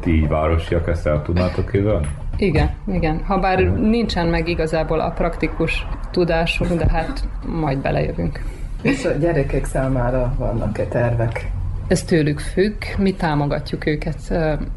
Ti 0.00 0.10
így 0.10 0.28
városiak 0.28 0.88
ezt 0.88 1.06
el 1.06 1.22
tudnátok 1.22 1.70
képzelni? 1.70 2.06
Igen, 2.40 2.70
igen. 2.92 3.20
Habár 3.24 3.58
nincsen 3.62 4.26
meg 4.26 4.48
igazából 4.48 5.00
a 5.00 5.10
praktikus 5.10 5.86
tudásunk, 6.10 6.72
de 6.72 6.86
hát 6.90 7.28
majd 7.46 7.78
belejövünk. 7.78 8.42
És 8.82 9.04
a 9.04 9.12
gyerekek 9.12 9.64
számára 9.64 10.34
vannak-e 10.38 10.84
tervek? 10.84 11.50
Ez 11.88 12.02
tőlük 12.02 12.38
függ, 12.38 12.82
mi 12.98 13.14
támogatjuk 13.14 13.86
őket 13.86 14.34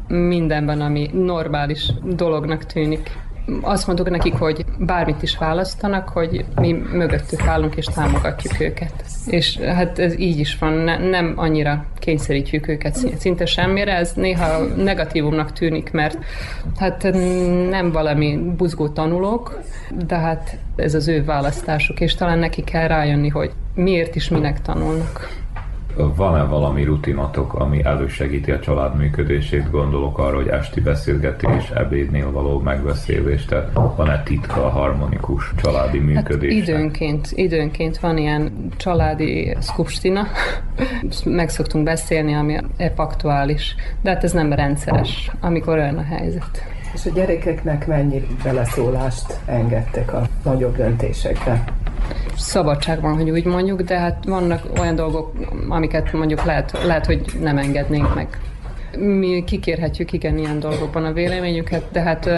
mindenben, 0.08 0.80
ami 0.80 1.10
normális 1.12 1.92
dolognak 2.04 2.64
tűnik. 2.64 3.10
Azt 3.60 3.86
mondjuk 3.86 4.10
nekik, 4.10 4.34
hogy 4.34 4.64
bármit 4.78 5.22
is 5.22 5.38
választanak, 5.38 6.08
hogy 6.08 6.44
mi 6.60 6.72
mögöttük 6.72 7.46
állunk 7.46 7.76
és 7.76 7.84
támogatjuk 7.84 8.60
őket. 8.60 9.04
És 9.26 9.58
hát 9.58 9.98
ez 9.98 10.18
így 10.18 10.38
is 10.38 10.58
van, 10.58 10.72
ne, 10.72 10.98
nem 10.98 11.32
annyira 11.36 11.84
kényszerítjük 11.98 12.68
őket 12.68 13.18
szinte 13.18 13.46
semmire, 13.46 13.96
ez 13.96 14.12
néha 14.12 14.64
negatívumnak 14.76 15.52
tűnik, 15.52 15.90
mert 15.90 16.18
hát 16.78 17.02
nem 17.70 17.92
valami 17.92 18.38
buzgó 18.56 18.88
tanulók, 18.88 19.60
de 20.06 20.16
hát 20.16 20.58
ez 20.76 20.94
az 20.94 21.08
ő 21.08 21.24
választásuk, 21.24 22.00
és 22.00 22.14
talán 22.14 22.38
neki 22.38 22.62
kell 22.62 22.88
rájönni, 22.88 23.28
hogy 23.28 23.50
miért 23.74 24.14
is 24.14 24.28
minek 24.28 24.62
tanulnak. 24.62 25.42
Van-e 25.96 26.42
valami 26.42 26.84
rutinatok, 26.84 27.54
ami 27.54 27.84
elősegíti 27.84 28.50
a 28.50 28.58
család 28.60 28.96
működését? 28.96 29.70
Gondolok 29.70 30.18
arra, 30.18 30.36
hogy 30.36 30.48
esti 30.48 30.80
beszélgetés, 30.80 31.70
ebédnél 31.70 32.30
való 32.30 32.58
megbeszélés, 32.58 33.44
tehát 33.44 33.70
van-e 33.96 34.22
titka 34.22 34.64
a 34.64 34.68
harmonikus 34.68 35.52
családi 35.62 35.98
Hát 35.98 36.06
működésnek? 36.06 36.68
időnként, 36.68 37.28
időnként 37.30 37.98
van 37.98 38.18
ilyen 38.18 38.52
családi 38.76 39.56
skupstina, 39.60 40.26
meg 41.24 41.48
szoktunk 41.48 41.84
beszélni, 41.84 42.34
ami 42.34 42.56
épp 42.76 42.98
aktuális, 42.98 43.74
de 44.02 44.10
hát 44.10 44.24
ez 44.24 44.32
nem 44.32 44.52
rendszeres, 44.52 45.30
amikor 45.40 45.78
olyan 45.78 45.98
a 45.98 46.02
helyzet. 46.02 46.64
És 46.94 47.06
a 47.06 47.10
gyerekeknek 47.14 47.86
mennyi 47.86 48.26
beleszólást 48.42 49.38
engedtek 49.46 50.12
a 50.12 50.26
nagyobb 50.44 50.76
döntésekbe? 50.76 51.64
Szabadság 52.36 53.00
van, 53.00 53.14
hogy 53.14 53.30
úgy 53.30 53.44
mondjuk, 53.44 53.80
de 53.80 53.98
hát 53.98 54.24
vannak 54.24 54.62
olyan 54.78 54.94
dolgok, 54.94 55.32
amiket 55.68 56.12
mondjuk 56.12 56.44
lehet, 56.44 56.78
lehet 56.84 57.06
hogy 57.06 57.24
nem 57.40 57.58
engednénk 57.58 58.14
meg. 58.14 58.40
Mi 58.98 59.44
kikérhetjük 59.44 60.12
igen 60.12 60.38
ilyen 60.38 60.60
dolgokban 60.60 61.04
a 61.04 61.12
véleményüket, 61.12 61.84
de 61.92 62.00
hát 62.00 62.30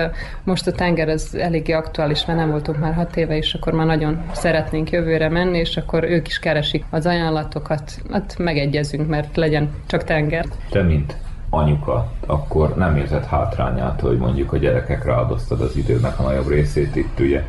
most 0.44 0.66
a 0.66 0.72
tenger 0.72 1.08
az 1.08 1.34
eléggé 1.34 1.72
aktuális, 1.72 2.26
mert 2.26 2.38
nem 2.38 2.50
voltunk 2.50 2.78
már 2.78 2.94
hat 2.94 3.16
éve, 3.16 3.36
és 3.36 3.54
akkor 3.54 3.72
már 3.72 3.86
nagyon 3.86 4.22
szeretnénk 4.32 4.90
jövőre 4.90 5.28
menni, 5.28 5.58
és 5.58 5.76
akkor 5.76 6.04
ők 6.04 6.26
is 6.26 6.38
keresik 6.38 6.84
az 6.90 7.06
ajánlatokat. 7.06 8.02
Hát 8.12 8.34
megegyezünk, 8.38 9.08
mert 9.08 9.36
legyen 9.36 9.70
csak 9.86 10.04
tenger. 10.04 10.44
Te, 10.70 10.82
mint 10.82 11.16
anyuka, 11.50 12.12
akkor 12.26 12.74
nem 12.76 12.96
érzed 12.96 13.24
hátrányát, 13.24 14.00
hogy 14.00 14.18
mondjuk 14.18 14.52
a 14.52 14.56
gyerekekre 14.56 15.12
áldoztad 15.12 15.60
az 15.60 15.76
időnek 15.76 16.18
a 16.18 16.22
nagyobb 16.22 16.48
részét 16.48 16.96
itt 16.96 17.20
ugye, 17.20 17.42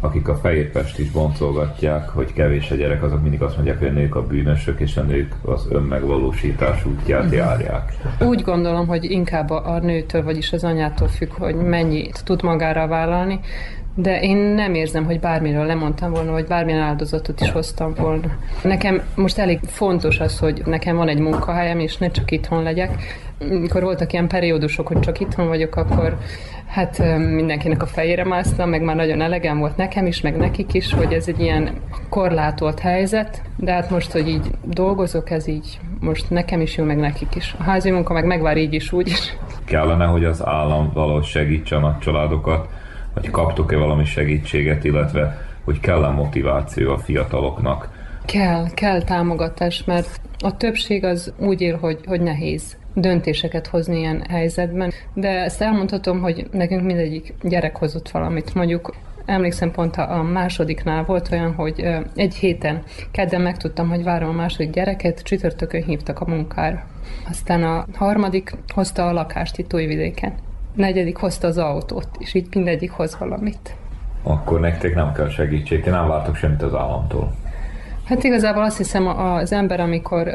akik 0.00 0.28
a 0.28 0.36
Fehérpest 0.36 0.98
is 0.98 1.10
boncolgatják, 1.10 2.08
hogy 2.08 2.32
kevés 2.32 2.70
a 2.70 2.74
gyerek, 2.74 3.02
azok 3.02 3.22
mindig 3.22 3.42
azt 3.42 3.54
mondják, 3.54 3.78
hogy 3.78 3.88
a 3.88 3.92
nők 3.92 4.14
a 4.14 4.26
bűnösök, 4.26 4.80
és 4.80 4.96
a 4.96 5.02
nők 5.02 5.34
az 5.42 5.66
önmegvalósítás 5.70 6.84
útját 6.84 7.32
járják. 7.32 7.92
Úgy 8.20 8.42
gondolom, 8.42 8.86
hogy 8.86 9.04
inkább 9.04 9.50
a 9.50 9.68
a 9.70 9.78
nőtől, 9.78 10.22
vagyis 10.22 10.52
az 10.52 10.64
anyától 10.64 11.08
függ, 11.08 11.30
hogy 11.32 11.54
mennyit 11.54 12.24
tud 12.24 12.42
magára 12.42 12.86
vállalni, 12.86 13.40
de 13.94 14.20
én 14.20 14.36
nem 14.36 14.74
érzem, 14.74 15.04
hogy 15.04 15.20
bármiről 15.20 15.66
lemondtam 15.66 16.12
volna, 16.12 16.30
vagy 16.30 16.46
bármilyen 16.46 16.80
áldozatot 16.80 17.40
is 17.40 17.50
hoztam 17.50 17.94
volna. 17.94 18.28
Nekem 18.62 19.02
most 19.14 19.38
elég 19.38 19.60
fontos 19.66 20.20
az, 20.20 20.38
hogy 20.38 20.62
nekem 20.64 20.96
van 20.96 21.08
egy 21.08 21.18
munkahelyem, 21.18 21.78
és 21.78 21.96
ne 21.96 22.10
csak 22.10 22.30
itthon 22.30 22.62
legyek. 22.62 22.90
Mikor 23.38 23.82
voltak 23.82 24.12
ilyen 24.12 24.28
periódusok, 24.28 24.86
hogy 24.86 25.00
csak 25.00 25.20
itthon 25.20 25.48
vagyok, 25.48 25.76
akkor 25.76 26.16
hát 26.66 26.98
mindenkinek 27.18 27.82
a 27.82 27.86
fejére 27.86 28.24
másztam, 28.24 28.68
meg 28.68 28.82
már 28.82 28.96
nagyon 28.96 29.20
elegem 29.20 29.58
volt 29.58 29.76
nekem 29.76 30.06
is, 30.06 30.20
meg 30.20 30.36
nekik 30.36 30.74
is, 30.74 30.92
hogy 30.92 31.12
ez 31.12 31.28
egy 31.28 31.40
ilyen 31.40 31.70
korlátolt 32.08 32.78
helyzet, 32.78 33.42
de 33.56 33.72
hát 33.72 33.90
most, 33.90 34.12
hogy 34.12 34.28
így 34.28 34.50
dolgozok, 34.64 35.30
ez 35.30 35.46
így 35.46 35.80
most 36.00 36.30
nekem 36.30 36.60
is 36.60 36.76
jó, 36.76 36.84
meg 36.84 36.96
nekik 36.96 37.34
is. 37.34 37.54
A 37.58 37.62
házi 37.62 37.90
munka 37.90 38.12
meg 38.12 38.24
megvár 38.24 38.56
így 38.56 38.74
is, 38.74 38.92
úgy 38.92 39.08
is. 39.08 39.36
Kellene, 39.64 40.04
hogy 40.04 40.24
az 40.24 40.46
állam 40.46 40.90
valahogy 40.94 41.24
segítsen 41.24 41.82
a 41.82 41.98
családokat, 42.00 42.68
vagy 43.20 43.30
kaptok-e 43.30 43.76
valami 43.76 44.04
segítséget, 44.04 44.84
illetve 44.84 45.48
hogy 45.64 45.80
kell-e 45.80 46.08
motiváció 46.08 46.92
a 46.92 46.98
fiataloknak, 46.98 47.98
Kell, 48.24 48.70
kell 48.74 49.02
támogatás, 49.02 49.84
mert 49.84 50.20
a 50.38 50.56
többség 50.56 51.04
az 51.04 51.32
úgy 51.38 51.60
él, 51.60 51.76
hogy, 51.76 51.98
hogy 52.06 52.20
nehéz 52.20 52.76
döntéseket 52.94 53.66
hozni 53.66 53.98
ilyen 53.98 54.24
helyzetben, 54.28 54.92
de 55.14 55.28
ezt 55.28 55.62
elmondhatom, 55.62 56.20
hogy 56.20 56.46
nekünk 56.50 56.82
mindegyik 56.82 57.34
gyerek 57.42 57.76
hozott 57.76 58.10
valamit. 58.10 58.54
Mondjuk 58.54 58.94
Emlékszem 59.24 59.70
pont 59.70 59.96
a 59.96 60.22
másodiknál 60.22 61.04
volt 61.04 61.32
olyan, 61.32 61.54
hogy 61.54 61.86
egy 62.14 62.34
héten 62.34 62.82
kedden 63.10 63.40
megtudtam, 63.40 63.88
hogy 63.88 64.02
várom 64.02 64.28
a 64.28 64.32
második 64.32 64.70
gyereket, 64.70 65.22
csütörtökön 65.22 65.82
hívtak 65.82 66.20
a 66.20 66.24
munkára. 66.24 66.84
Aztán 67.28 67.62
a 67.62 67.86
harmadik 67.94 68.56
hozta 68.74 69.08
a 69.08 69.12
lakást 69.12 69.58
itt 69.58 69.74
Újvidéken. 69.74 70.32
Negyedik 70.74 71.16
hozta 71.16 71.46
az 71.46 71.58
autót, 71.58 72.08
és 72.18 72.34
így 72.34 72.54
mindegyik 72.54 72.90
hoz 72.90 73.18
valamit. 73.18 73.74
akkor 74.22 74.60
nektek 74.60 74.94
nem 74.94 75.12
kell 75.12 75.28
segítség, 75.28 75.82
ti 75.82 75.90
nem 75.90 76.08
vártok 76.08 76.36
semmit 76.36 76.62
az 76.62 76.74
államtól. 76.74 77.32
Hát 78.10 78.24
igazából 78.24 78.62
azt 78.62 78.76
hiszem 78.76 79.06
az 79.06 79.52
ember, 79.52 79.80
amikor 79.80 80.30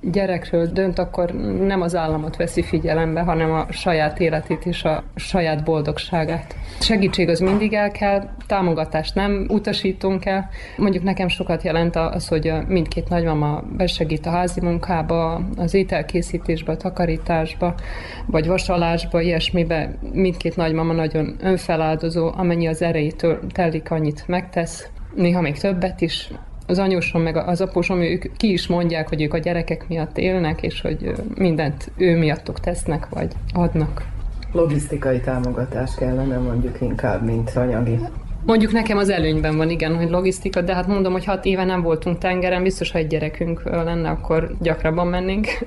gyerekről 0.00 0.66
dönt, 0.66 0.98
akkor 0.98 1.30
nem 1.60 1.80
az 1.80 1.96
államot 1.96 2.36
veszi 2.36 2.62
figyelembe, 2.62 3.20
hanem 3.20 3.52
a 3.52 3.66
saját 3.70 4.20
életét 4.20 4.66
és 4.66 4.84
a 4.84 5.02
saját 5.14 5.64
boldogságát. 5.64 6.54
Segítség 6.80 7.28
az 7.28 7.40
mindig 7.40 7.72
el 7.72 7.90
kell, 7.90 8.28
támogatást 8.46 9.14
nem 9.14 9.46
utasítunk 9.48 10.24
el. 10.24 10.48
Mondjuk 10.76 11.02
nekem 11.02 11.28
sokat 11.28 11.62
jelent 11.62 11.96
az, 11.96 12.28
hogy 12.28 12.52
mindkét 12.68 13.08
nagymama 13.08 13.62
besegít 13.76 14.26
a 14.26 14.30
házi 14.30 14.60
munkába, 14.60 15.40
az 15.56 15.74
ételkészítésbe, 15.74 16.72
a 16.72 16.76
takarításba, 16.76 17.74
vagy 18.26 18.46
vasalásba, 18.46 19.20
ilyesmibe. 19.20 19.98
Mindkét 20.12 20.56
nagymama 20.56 20.92
nagyon 20.92 21.36
önfeláldozó, 21.40 22.30
amennyi 22.36 22.66
az 22.66 22.82
erejétől 22.82 23.40
telik, 23.52 23.90
annyit 23.90 24.24
megtesz. 24.26 24.88
Néha 25.14 25.40
még 25.40 25.58
többet 25.58 26.00
is 26.00 26.30
az 26.70 26.78
anyósom 26.78 27.22
meg 27.22 27.36
az 27.36 27.60
apósom, 27.60 28.00
ők 28.00 28.36
ki 28.36 28.52
is 28.52 28.66
mondják, 28.66 29.08
hogy 29.08 29.22
ők 29.22 29.34
a 29.34 29.38
gyerekek 29.38 29.88
miatt 29.88 30.18
élnek, 30.18 30.62
és 30.62 30.80
hogy 30.80 31.12
mindent 31.34 31.90
ő 31.96 32.18
miattuk 32.18 32.60
tesznek, 32.60 33.08
vagy 33.08 33.32
adnak. 33.52 34.06
Logisztikai 34.52 35.20
támogatás 35.20 35.94
kellene 35.94 36.38
mondjuk 36.38 36.80
inkább, 36.80 37.24
mint 37.24 37.50
anyagi. 37.56 37.98
Mondjuk 38.46 38.72
nekem 38.72 38.98
az 38.98 39.08
előnyben 39.08 39.56
van, 39.56 39.70
igen, 39.70 39.96
hogy 39.96 40.10
logisztika, 40.10 40.60
de 40.60 40.74
hát 40.74 40.86
mondom, 40.86 41.12
hogy 41.12 41.24
hat 41.24 41.44
éve 41.44 41.64
nem 41.64 41.82
voltunk 41.82 42.18
tengeren, 42.18 42.62
biztos, 42.62 42.90
ha 42.90 42.98
egy 42.98 43.06
gyerekünk 43.06 43.62
lenne, 43.64 44.10
akkor 44.10 44.56
gyakrabban 44.60 45.06
mennénk. 45.06 45.46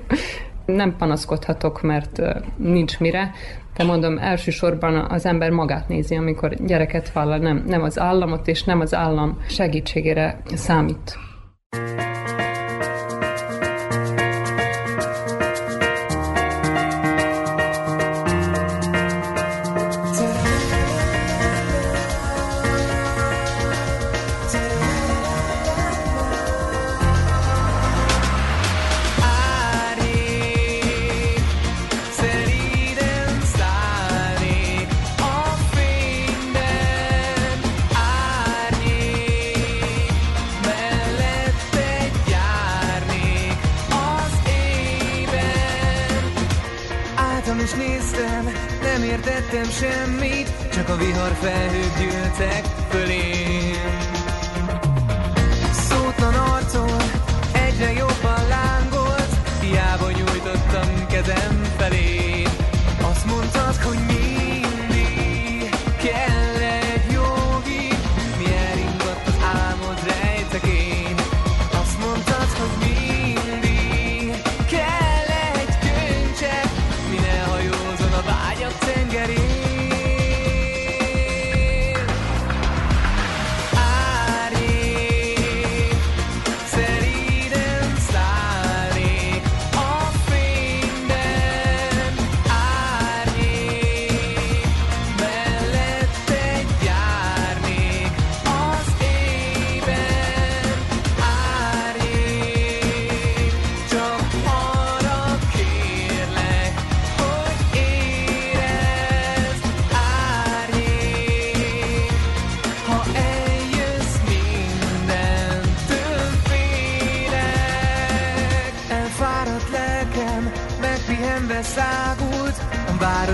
Nem 0.66 0.96
panaszkodhatok, 0.96 1.82
mert 1.82 2.22
nincs 2.56 2.98
mire, 2.98 3.30
de 3.76 3.84
mondom, 3.84 4.18
elsősorban 4.18 4.94
az 4.94 5.26
ember 5.26 5.50
magát 5.50 5.88
nézi, 5.88 6.16
amikor 6.16 6.54
gyereket 6.54 7.12
vállal, 7.12 7.38
nem, 7.38 7.64
nem 7.66 7.82
az 7.82 7.98
államot, 7.98 8.48
és 8.48 8.64
nem 8.64 8.80
az 8.80 8.94
állam 8.94 9.38
segítségére 9.48 10.40
számít. 10.54 11.18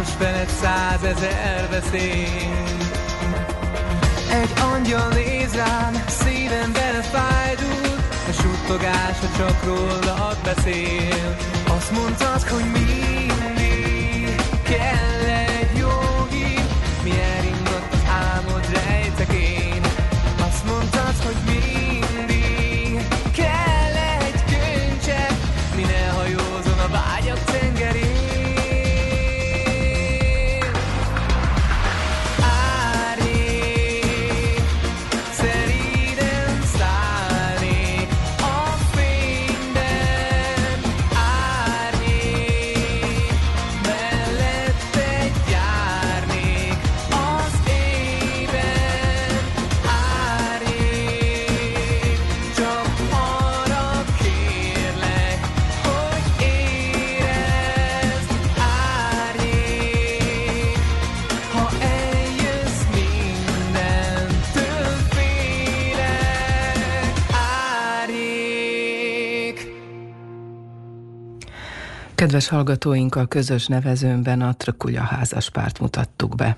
város 0.00 0.14
felett 0.18 0.48
százezer 0.48 1.68
veszély. 1.70 2.48
Egy 4.30 4.52
angyal 4.74 5.08
néz 5.08 5.54
rám, 5.54 6.04
szívem 6.08 6.72
bele 6.72 7.02
a 8.28 8.32
suttogása 8.32 9.28
csak 9.36 9.64
rólad 9.64 10.36
beszél. 10.44 11.36
Azt 11.76 11.90
mondtad, 11.92 12.42
hogy 12.42 12.64
mindig 12.72 14.34
kell 14.62 15.49
Kedves 72.30 72.48
hallgatóinkkal 72.48 73.28
közös 73.28 73.66
nevezőmben 73.66 74.40
a 74.40 74.54
Trökulya 74.54 75.02
házaspárt 75.02 75.80
mutattuk 75.80 76.34
be. 76.34 76.56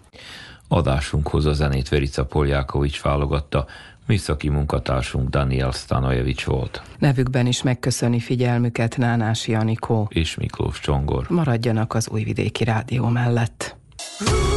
Adásunkhoz 0.69 1.47
a 1.47 1.53
zenét 1.53 1.89
Verica 1.89 2.25
Poljákovics 2.25 3.01
válogatta, 3.01 3.67
műszaki 4.07 4.49
munkatársunk 4.49 5.29
Daniel 5.29 5.71
Stanojevics 5.71 6.45
volt. 6.45 6.83
Nevükben 6.99 7.47
is 7.47 7.63
megköszöni 7.63 8.21
figyelmüket 8.21 8.97
Nánás 8.97 9.49
Janikó 9.49 10.09
és 10.11 10.35
Miklós 10.35 10.81
Csongor. 10.81 11.27
Maradjanak 11.29 11.95
az 11.95 12.09
Újvidéki 12.09 12.65
Rádió 12.65 13.09
mellett. 13.09 13.77
Hú! 14.19 14.52